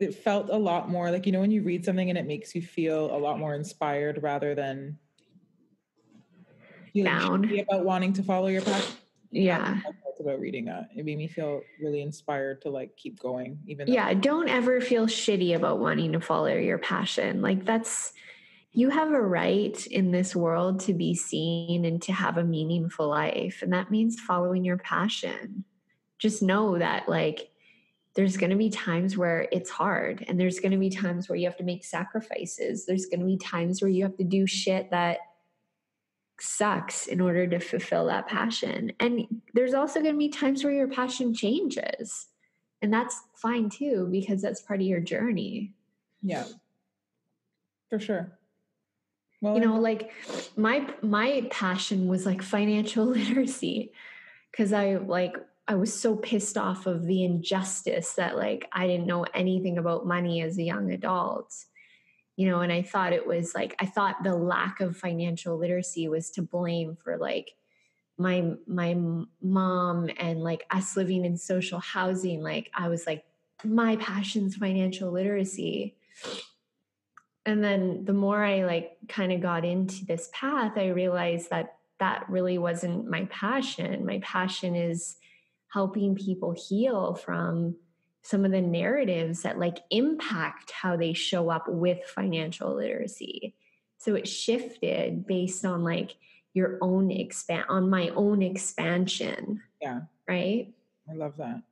It 0.00 0.14
felt 0.14 0.50
a 0.50 0.56
lot 0.56 0.90
more 0.90 1.10
like, 1.10 1.26
you 1.26 1.32
know, 1.32 1.40
when 1.40 1.50
you 1.50 1.62
read 1.62 1.84
something 1.84 2.08
and 2.08 2.18
it 2.18 2.26
makes 2.26 2.54
you 2.54 2.62
feel 2.62 3.14
a 3.14 3.18
lot 3.18 3.38
more 3.38 3.54
inspired 3.54 4.22
rather 4.22 4.54
than 4.54 4.98
feeling 6.92 7.12
Down. 7.12 7.58
about 7.58 7.84
wanting 7.84 8.12
to 8.14 8.22
follow 8.22 8.48
your 8.48 8.62
passion. 8.62 8.94
Yeah. 9.30 9.78
I 9.78 9.82
felt 9.82 10.20
about 10.20 10.40
reading 10.40 10.64
that. 10.66 10.90
It 10.94 11.04
made 11.04 11.18
me 11.18 11.26
feel 11.28 11.62
really 11.80 12.02
inspired 12.02 12.62
to 12.62 12.70
like 12.70 12.96
keep 12.96 13.18
going, 13.18 13.58
even 13.66 13.86
though 13.86 13.92
Yeah. 13.92 14.14
Don't 14.14 14.48
ever 14.48 14.80
feel 14.80 15.06
shitty 15.06 15.56
about 15.56 15.78
wanting 15.78 16.12
to 16.12 16.20
follow 16.20 16.54
your 16.54 16.78
passion. 16.78 17.40
Like, 17.40 17.64
that's, 17.64 18.12
you 18.76 18.90
have 18.90 19.12
a 19.12 19.20
right 19.20 19.86
in 19.86 20.10
this 20.10 20.34
world 20.34 20.80
to 20.80 20.92
be 20.92 21.14
seen 21.14 21.84
and 21.84 22.02
to 22.02 22.12
have 22.12 22.36
a 22.36 22.44
meaningful 22.44 23.08
life. 23.08 23.62
And 23.62 23.72
that 23.72 23.90
means 23.90 24.20
following 24.20 24.64
your 24.64 24.78
passion. 24.78 25.64
Just 26.18 26.42
know 26.42 26.76
that, 26.78 27.08
like, 27.08 27.50
there's 28.16 28.36
going 28.36 28.50
to 28.50 28.56
be 28.56 28.70
times 28.70 29.16
where 29.16 29.48
it's 29.52 29.70
hard, 29.70 30.24
and 30.26 30.38
there's 30.38 30.58
going 30.58 30.72
to 30.72 30.78
be 30.78 30.90
times 30.90 31.28
where 31.28 31.36
you 31.36 31.46
have 31.46 31.56
to 31.56 31.64
make 31.64 31.84
sacrifices. 31.84 32.84
There's 32.84 33.06
going 33.06 33.20
to 33.20 33.26
be 33.26 33.36
times 33.36 33.80
where 33.80 33.90
you 33.90 34.02
have 34.02 34.16
to 34.16 34.24
do 34.24 34.46
shit 34.46 34.90
that 34.90 35.18
sucks 36.40 37.06
in 37.06 37.20
order 37.20 37.46
to 37.46 37.60
fulfill 37.60 38.06
that 38.06 38.26
passion. 38.26 38.92
And 38.98 39.26
there's 39.54 39.74
also 39.74 40.00
going 40.00 40.14
to 40.14 40.18
be 40.18 40.28
times 40.28 40.64
where 40.64 40.72
your 40.72 40.88
passion 40.88 41.32
changes. 41.32 42.26
And 42.82 42.92
that's 42.92 43.20
fine 43.36 43.70
too, 43.70 44.08
because 44.10 44.42
that's 44.42 44.62
part 44.62 44.80
of 44.80 44.86
your 44.86 45.00
journey. 45.00 45.74
yeah, 46.22 46.44
for 47.88 48.00
sure. 48.00 48.36
Well, 49.44 49.54
you 49.56 49.60
know 49.60 49.78
like 49.78 50.10
my 50.56 50.86
my 51.02 51.46
passion 51.50 52.08
was 52.08 52.24
like 52.24 52.40
financial 52.40 53.04
literacy 53.18 53.92
because 54.50 54.72
i 54.72 54.94
like 54.94 55.36
i 55.68 55.74
was 55.74 55.92
so 55.92 56.16
pissed 56.16 56.56
off 56.56 56.86
of 56.86 57.04
the 57.04 57.24
injustice 57.24 58.14
that 58.14 58.38
like 58.38 58.66
i 58.72 58.86
didn't 58.86 59.06
know 59.06 59.26
anything 59.34 59.76
about 59.76 60.06
money 60.06 60.40
as 60.40 60.56
a 60.56 60.62
young 60.62 60.90
adult 60.92 61.54
you 62.36 62.48
know 62.48 62.62
and 62.62 62.72
i 62.72 62.80
thought 62.80 63.12
it 63.12 63.26
was 63.26 63.54
like 63.54 63.76
i 63.80 63.84
thought 63.84 64.24
the 64.24 64.34
lack 64.34 64.80
of 64.80 64.96
financial 64.96 65.58
literacy 65.58 66.08
was 66.08 66.30
to 66.30 66.40
blame 66.40 66.96
for 67.04 67.18
like 67.18 67.52
my 68.16 68.50
my 68.66 68.96
mom 69.42 70.08
and 70.16 70.42
like 70.42 70.64
us 70.70 70.96
living 70.96 71.24
in 71.24 71.36
social 71.36 71.80
housing. 71.80 72.42
Like 72.42 72.70
i 72.74 72.88
was 72.88 73.06
like 73.06 73.24
my 73.62 73.96
passion's 73.96 74.56
financial 74.56 75.10
literacy 75.10 75.96
and 77.46 77.62
then 77.62 78.04
the 78.04 78.12
more 78.12 78.44
i 78.44 78.64
like 78.64 78.96
kind 79.08 79.32
of 79.32 79.40
got 79.40 79.64
into 79.64 80.04
this 80.06 80.30
path 80.32 80.72
i 80.76 80.88
realized 80.88 81.50
that 81.50 81.76
that 82.00 82.28
really 82.28 82.58
wasn't 82.58 83.08
my 83.08 83.24
passion 83.26 84.04
my 84.04 84.18
passion 84.22 84.74
is 84.74 85.16
helping 85.72 86.14
people 86.14 86.52
heal 86.52 87.14
from 87.14 87.74
some 88.22 88.44
of 88.44 88.50
the 88.52 88.60
narratives 88.60 89.42
that 89.42 89.58
like 89.58 89.78
impact 89.90 90.70
how 90.70 90.96
they 90.96 91.12
show 91.12 91.50
up 91.50 91.64
with 91.68 92.02
financial 92.04 92.74
literacy 92.74 93.54
so 93.98 94.14
it 94.14 94.26
shifted 94.28 95.26
based 95.26 95.64
on 95.64 95.82
like 95.82 96.16
your 96.52 96.78
own 96.80 97.10
expand 97.10 97.64
on 97.68 97.90
my 97.90 98.08
own 98.10 98.42
expansion 98.42 99.60
Yeah. 99.80 100.02
right 100.28 100.72
I 101.08 101.14
love 101.14 101.36
that. 101.36 101.62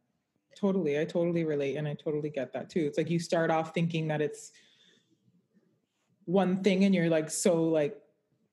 Totally. 0.55 0.99
I 1.01 1.05
totally 1.05 1.45
relate 1.45 1.77
and 1.77 1.89
I 1.89 1.95
totally 1.95 2.29
get 2.31 2.53
that 2.53 2.69
too. 2.69 2.81
It's 2.81 2.99
like 2.99 3.11
you 3.11 3.19
start 3.19 3.51
off 3.51 3.73
thinking 3.73 4.07
that 4.09 4.21
it's 4.21 4.53
one 6.25 6.63
thing 6.63 6.85
and 6.85 6.95
you're 6.95 7.09
like 7.09 7.31
so 7.31 7.63
like 7.65 7.97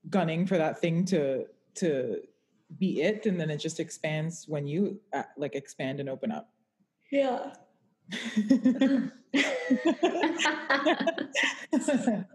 gunning 0.10 0.46
for 0.46 0.58
that 0.58 0.80
thing 0.80 1.06
to 1.06 1.46
to 1.76 2.22
be 2.78 3.02
it 3.02 3.26
and 3.26 3.40
then 3.40 3.50
it 3.50 3.58
just 3.58 3.80
expands 3.80 4.46
when 4.48 4.68
you 4.68 5.00
uh, 5.14 5.24
like 5.38 5.56
expand 5.56 6.00
and 6.00 6.10
open 6.10 6.32
up. 6.32 6.50
yeah. 7.12 7.52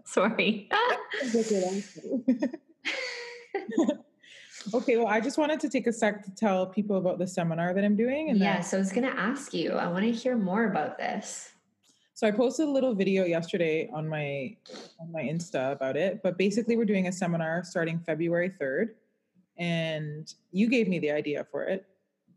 Sorry. 0.05 0.69
Okay, 4.73 4.97
well 4.97 5.07
I 5.07 5.21
just 5.21 5.37
wanted 5.37 5.59
to 5.59 5.69
take 5.69 5.85
a 5.85 5.93
sec 5.93 6.23
to 6.25 6.33
tell 6.33 6.65
people 6.65 6.97
about 6.97 7.19
the 7.19 7.27
seminar 7.27 7.71
that 7.73 7.83
I'm 7.83 7.95
doing 7.95 8.31
and 8.31 8.41
then 8.41 8.63
so 8.63 8.77
i 8.77 8.79
was 8.79 8.91
going 8.91 9.05
to 9.05 9.15
ask 9.15 9.53
you 9.53 9.73
i 9.73 9.87
want 9.87 10.03
to 10.03 10.11
hear 10.11 10.35
more 10.35 10.65
about 10.65 10.97
this 10.97 11.51
So 12.15 12.25
I 12.25 12.31
posted 12.31 12.65
a 12.65 12.71
little 12.71 12.95
video 12.95 13.25
yesterday 13.25 13.89
on 13.93 14.07
my 14.07 14.55
on 15.01 15.11
my 15.11 15.21
Insta 15.21 15.73
about 15.73 15.97
it, 15.97 16.23
but 16.23 16.37
basically 16.37 16.77
we're 16.77 16.85
doing 16.85 17.07
a 17.07 17.11
seminar 17.11 17.61
starting 17.65 17.99
February 17.99 18.49
3rd 18.49 18.91
and 19.57 20.33
you 20.53 20.69
gave 20.69 20.87
me 20.87 20.97
the 20.99 21.11
idea 21.11 21.45
for 21.51 21.63
it 21.63 21.85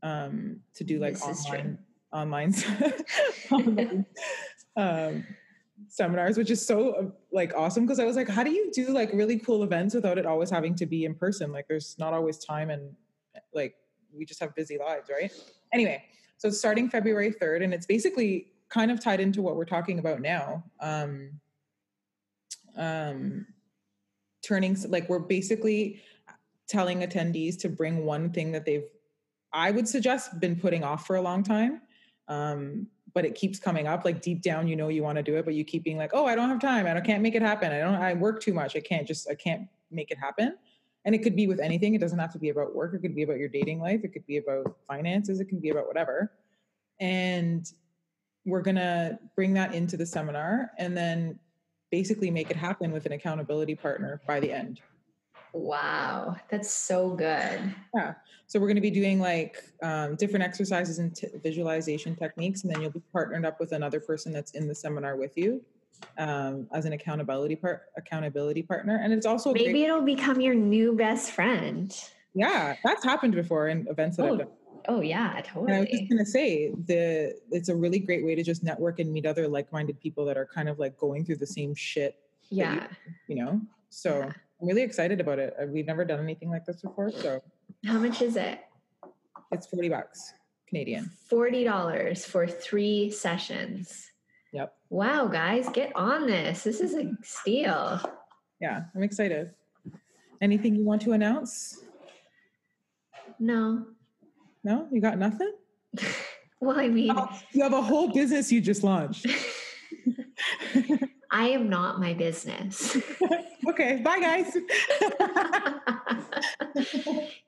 um 0.02 0.60
to 0.74 0.82
do 0.82 0.98
like 0.98 1.14
This 1.14 1.46
online 1.46 1.78
online 2.12 2.54
online, 3.52 4.06
um 4.76 5.24
seminars 5.88 6.36
which 6.36 6.50
is 6.50 6.64
so 6.64 7.12
like 7.32 7.54
awesome 7.54 7.84
because 7.84 8.00
I 8.00 8.04
was 8.04 8.16
like 8.16 8.28
how 8.28 8.42
do 8.42 8.50
you 8.50 8.72
do 8.72 8.88
like 8.88 9.12
really 9.12 9.38
cool 9.38 9.62
events 9.62 9.94
without 9.94 10.18
it 10.18 10.26
always 10.26 10.50
having 10.50 10.74
to 10.74 10.86
be 10.86 11.04
in 11.04 11.14
person? 11.14 11.52
Like 11.52 11.68
there's 11.68 11.96
not 12.00 12.12
always 12.12 12.38
time 12.38 12.70
and 12.70 12.96
like 13.54 13.76
we 14.12 14.24
just 14.24 14.40
have 14.40 14.56
busy 14.56 14.76
lives 14.76 15.08
right? 15.08 15.30
Anyway 15.72 16.02
so 16.36 16.50
starting 16.50 16.88
February 16.90 17.32
3rd 17.32 17.62
and 17.62 17.72
it's 17.72 17.86
basically 17.86 18.48
kind 18.68 18.90
of 18.90 19.02
tied 19.02 19.20
into 19.20 19.42
what 19.42 19.56
we're 19.56 19.64
talking 19.64 19.98
about 19.98 20.20
now 20.20 20.62
um 20.80 21.30
um 22.76 23.46
turning 24.42 24.76
like 24.88 25.08
we're 25.08 25.18
basically 25.18 26.00
telling 26.68 27.00
attendees 27.00 27.58
to 27.58 27.68
bring 27.68 28.04
one 28.04 28.30
thing 28.30 28.52
that 28.52 28.64
they've 28.64 28.88
i 29.52 29.70
would 29.70 29.88
suggest 29.88 30.38
been 30.40 30.54
putting 30.54 30.84
off 30.84 31.06
for 31.06 31.16
a 31.16 31.22
long 31.22 31.42
time 31.42 31.80
um 32.28 32.86
but 33.14 33.24
it 33.24 33.34
keeps 33.34 33.58
coming 33.58 33.86
up. 33.86 34.04
Like 34.04 34.22
deep 34.22 34.42
down 34.42 34.68
you 34.68 34.76
know 34.76 34.88
you 34.88 35.02
want 35.02 35.16
to 35.16 35.22
do 35.22 35.36
it 35.36 35.44
but 35.44 35.54
you 35.54 35.64
keep 35.64 35.82
being 35.82 35.96
like 35.96 36.10
oh 36.12 36.26
i 36.26 36.34
don't 36.34 36.48
have 36.48 36.60
time. 36.60 36.86
I 36.86 37.00
can't 37.00 37.22
make 37.22 37.34
it 37.34 37.42
happen. 37.42 37.72
I 37.72 37.78
don't 37.78 37.94
i 37.94 38.14
work 38.14 38.40
too 38.40 38.54
much. 38.54 38.76
I 38.76 38.80
can't 38.80 39.06
just 39.06 39.28
i 39.28 39.34
can't 39.34 39.66
make 39.90 40.10
it 40.10 40.18
happen. 40.18 40.56
And 41.04 41.14
it 41.14 41.22
could 41.24 41.34
be 41.34 41.46
with 41.46 41.58
anything. 41.60 41.94
It 41.94 42.00
doesn't 42.00 42.18
have 42.18 42.32
to 42.32 42.38
be 42.38 42.50
about 42.50 42.74
work. 42.74 42.92
It 42.94 43.00
could 43.00 43.14
be 43.14 43.22
about 43.22 43.38
your 43.38 43.48
dating 43.48 43.80
life. 43.80 44.02
It 44.04 44.12
could 44.12 44.26
be 44.26 44.36
about 44.36 44.76
finances. 44.86 45.40
It 45.40 45.46
can 45.46 45.58
be 45.58 45.70
about 45.70 45.86
whatever. 45.86 46.32
And 47.00 47.70
we're 48.46 48.62
going 48.62 48.76
to 48.76 49.18
bring 49.36 49.54
that 49.54 49.74
into 49.74 49.96
the 49.96 50.06
seminar 50.06 50.72
and 50.78 50.96
then 50.96 51.38
basically 51.90 52.30
make 52.30 52.50
it 52.50 52.56
happen 52.56 52.92
with 52.92 53.06
an 53.06 53.12
accountability 53.12 53.74
partner 53.74 54.20
by 54.26 54.40
the 54.40 54.52
end. 54.52 54.80
Wow 55.54 56.36
that's 56.50 56.70
so 56.70 57.10
good. 57.10 57.74
Yeah 57.94 58.14
so 58.48 58.58
we're 58.58 58.66
going 58.66 58.76
to 58.76 58.80
be 58.82 58.90
doing 58.90 59.20
like 59.20 59.62
um, 59.82 60.16
different 60.16 60.42
exercises 60.42 60.98
and 60.98 61.14
t- 61.14 61.28
visualization 61.42 62.16
techniques 62.16 62.64
and 62.64 62.72
then 62.74 62.80
you'll 62.80 62.90
be 62.90 63.02
partnered 63.12 63.44
up 63.44 63.60
with 63.60 63.72
another 63.72 64.00
person 64.00 64.32
that's 64.32 64.52
in 64.52 64.66
the 64.66 64.74
seminar 64.74 65.16
with 65.16 65.36
you 65.36 65.62
um, 66.16 66.66
as 66.72 66.84
an 66.86 66.92
accountability 66.94 67.54
part 67.56 67.82
accountability 67.96 68.62
partner 68.62 69.00
and 69.02 69.12
it's 69.12 69.26
also 69.26 69.50
a 69.50 69.52
great- 69.52 69.66
maybe 69.66 69.84
it'll 69.84 70.02
become 70.02 70.40
your 70.40 70.54
new 70.54 70.94
best 70.96 71.30
friend. 71.30 71.94
Yeah 72.34 72.76
that's 72.84 73.04
happened 73.04 73.34
before 73.34 73.68
in 73.68 73.86
events 73.88 74.16
that 74.16 74.24
Oh, 74.24 74.32
i've 74.32 74.38
done 74.38 74.48
oh 74.86 75.00
yeah 75.00 75.42
And 75.54 75.72
I 75.72 75.80
was 75.80 75.88
just 75.88 76.08
gonna 76.08 76.24
say 76.26 76.70
the 76.86 77.34
it's 77.50 77.68
a 77.68 77.74
really 77.76 77.98
great 77.98 78.24
way 78.24 78.34
to 78.34 78.42
just 78.42 78.62
network 78.62 79.00
and 79.00 79.12
meet 79.12 79.26
other 79.26 79.48
like-minded 79.48 80.00
people 80.00 80.24
that 80.26 80.36
are 80.36 80.46
kind 80.46 80.68
of 80.68 80.78
like 80.78 80.96
going 80.98 81.24
through 81.24 81.36
the 81.36 81.46
same 81.46 81.74
shit, 81.74 82.16
yeah 82.50 82.86
you 83.26 83.36
know. 83.36 83.60
So 83.90 84.18
Yeah. 84.18 84.32
I'm 84.60 84.66
really 84.66 84.82
excited 84.82 85.20
about 85.20 85.38
it. 85.38 85.54
Uh, 85.60 85.66
We've 85.66 85.86
never 85.86 86.04
done 86.04 86.18
anything 86.20 86.50
like 86.50 86.64
this 86.66 86.82
before, 86.82 87.10
so 87.12 87.40
how 87.86 87.98
much 87.98 88.22
is 88.22 88.36
it 88.36 88.60
it's 89.52 89.66
forty 89.66 89.88
bucks 89.88 90.34
Canadian. 90.68 91.10
$40 91.30 92.26
for 92.26 92.46
three 92.46 93.10
sessions 93.10 94.10
Yep. 94.52 94.74
wow 94.90 95.26
guys 95.26 95.68
get 95.70 95.90
on 95.96 96.26
this 96.26 96.64
this 96.64 96.80
is 96.80 96.94
a 96.94 97.10
steal 97.22 98.00
Yeah, 98.60 98.82
I'm 98.94 99.02
excited. 99.02 99.54
Anything 100.40 100.74
you 100.76 100.84
want 100.84 101.02
to 101.02 101.12
announce? 101.12 101.82
no 103.38 103.86
No, 104.64 104.88
you 104.92 105.00
got 105.00 105.18
nothing. 105.18 105.52
well 106.60 106.78
i 106.78 106.88
mean 106.88 107.10
Oh, 107.16 107.28
you 107.52 107.62
have 107.62 107.72
a 107.72 107.80
whole 107.80 108.12
business 108.12 108.52
you 108.52 108.60
just 108.60 108.82
launched. 108.82 109.26
i 111.30 111.48
am 111.48 111.68
not 111.70 112.00
my 112.00 112.12
business 112.12 112.96
okay, 113.68 113.96
bye 114.02 114.18
guys. 114.20 114.56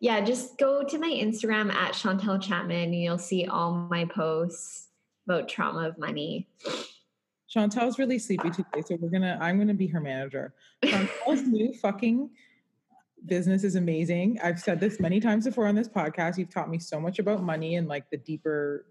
yeah, 0.00 0.20
just 0.20 0.58
go 0.58 0.82
to 0.84 0.98
my 0.98 1.08
Instagram 1.10 1.72
at 1.72 1.92
Chantel 1.92 2.40
Chapman 2.40 2.76
and 2.76 2.94
you'll 2.94 3.18
see 3.18 3.46
all 3.46 3.72
my 3.90 4.04
posts 4.04 4.88
about 5.26 5.48
trauma 5.48 5.88
of 5.88 5.98
money. 5.98 6.48
Chantel's 7.54 7.98
really 7.98 8.18
sleepy 8.18 8.50
today, 8.50 8.82
so 8.86 8.96
we're 9.00 9.08
gonna. 9.08 9.36
I'm 9.40 9.58
gonna 9.58 9.74
be 9.74 9.88
her 9.88 10.00
manager. 10.00 10.54
Chantel's 10.84 11.42
new 11.42 11.72
fucking 11.74 12.30
business 13.26 13.64
is 13.64 13.76
amazing. 13.76 14.38
I've 14.42 14.60
said 14.60 14.80
this 14.80 14.98
many 15.00 15.20
times 15.20 15.44
before 15.44 15.66
on 15.66 15.74
this 15.74 15.88
podcast. 15.88 16.38
You've 16.38 16.50
taught 16.50 16.70
me 16.70 16.78
so 16.78 17.00
much 17.00 17.18
about 17.18 17.42
money 17.42 17.76
and 17.76 17.86
like 17.88 18.08
the 18.10 18.16
deeper, 18.16 18.86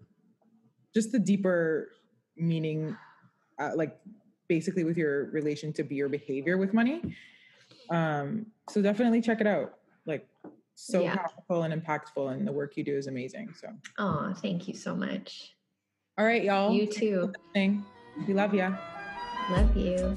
just 0.94 1.12
the 1.12 1.18
deeper 1.18 1.88
meaning, 2.36 2.96
uh, 3.58 3.72
like 3.74 3.96
basically 4.48 4.84
with 4.84 4.96
your 4.96 5.30
relation 5.30 5.72
to 5.74 5.82
be 5.82 5.94
your 5.96 6.08
behavior 6.08 6.56
with 6.58 6.72
money. 6.74 7.02
Um, 7.90 8.46
so 8.68 8.80
definitely 8.82 9.20
check 9.20 9.40
it 9.40 9.46
out. 9.46 9.74
Like 10.06 10.26
so 10.74 11.02
Yeah. 11.02 11.16
powerful 11.16 11.64
and 11.64 11.74
impactful, 11.74 12.32
and 12.32 12.46
the 12.46 12.52
work 12.52 12.76
you 12.76 12.84
do 12.84 12.96
is 12.96 13.06
amazing. 13.06 13.52
So, 13.54 13.68
Oh, 13.98 14.32
thank 14.40 14.66
you 14.68 14.74
so 14.74 14.94
much. 14.96 15.54
all 16.16 16.24
right, 16.24 16.42
y'all. 16.44 16.72
You 16.72 16.86
too. 16.86 17.32
We 17.54 18.34
love 18.34 18.54
ya. 18.54 18.76
Love 19.50 19.76
you. 19.76 20.14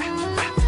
Ah, 0.00 0.04
ah, 0.06 0.54
ah. 0.56 0.61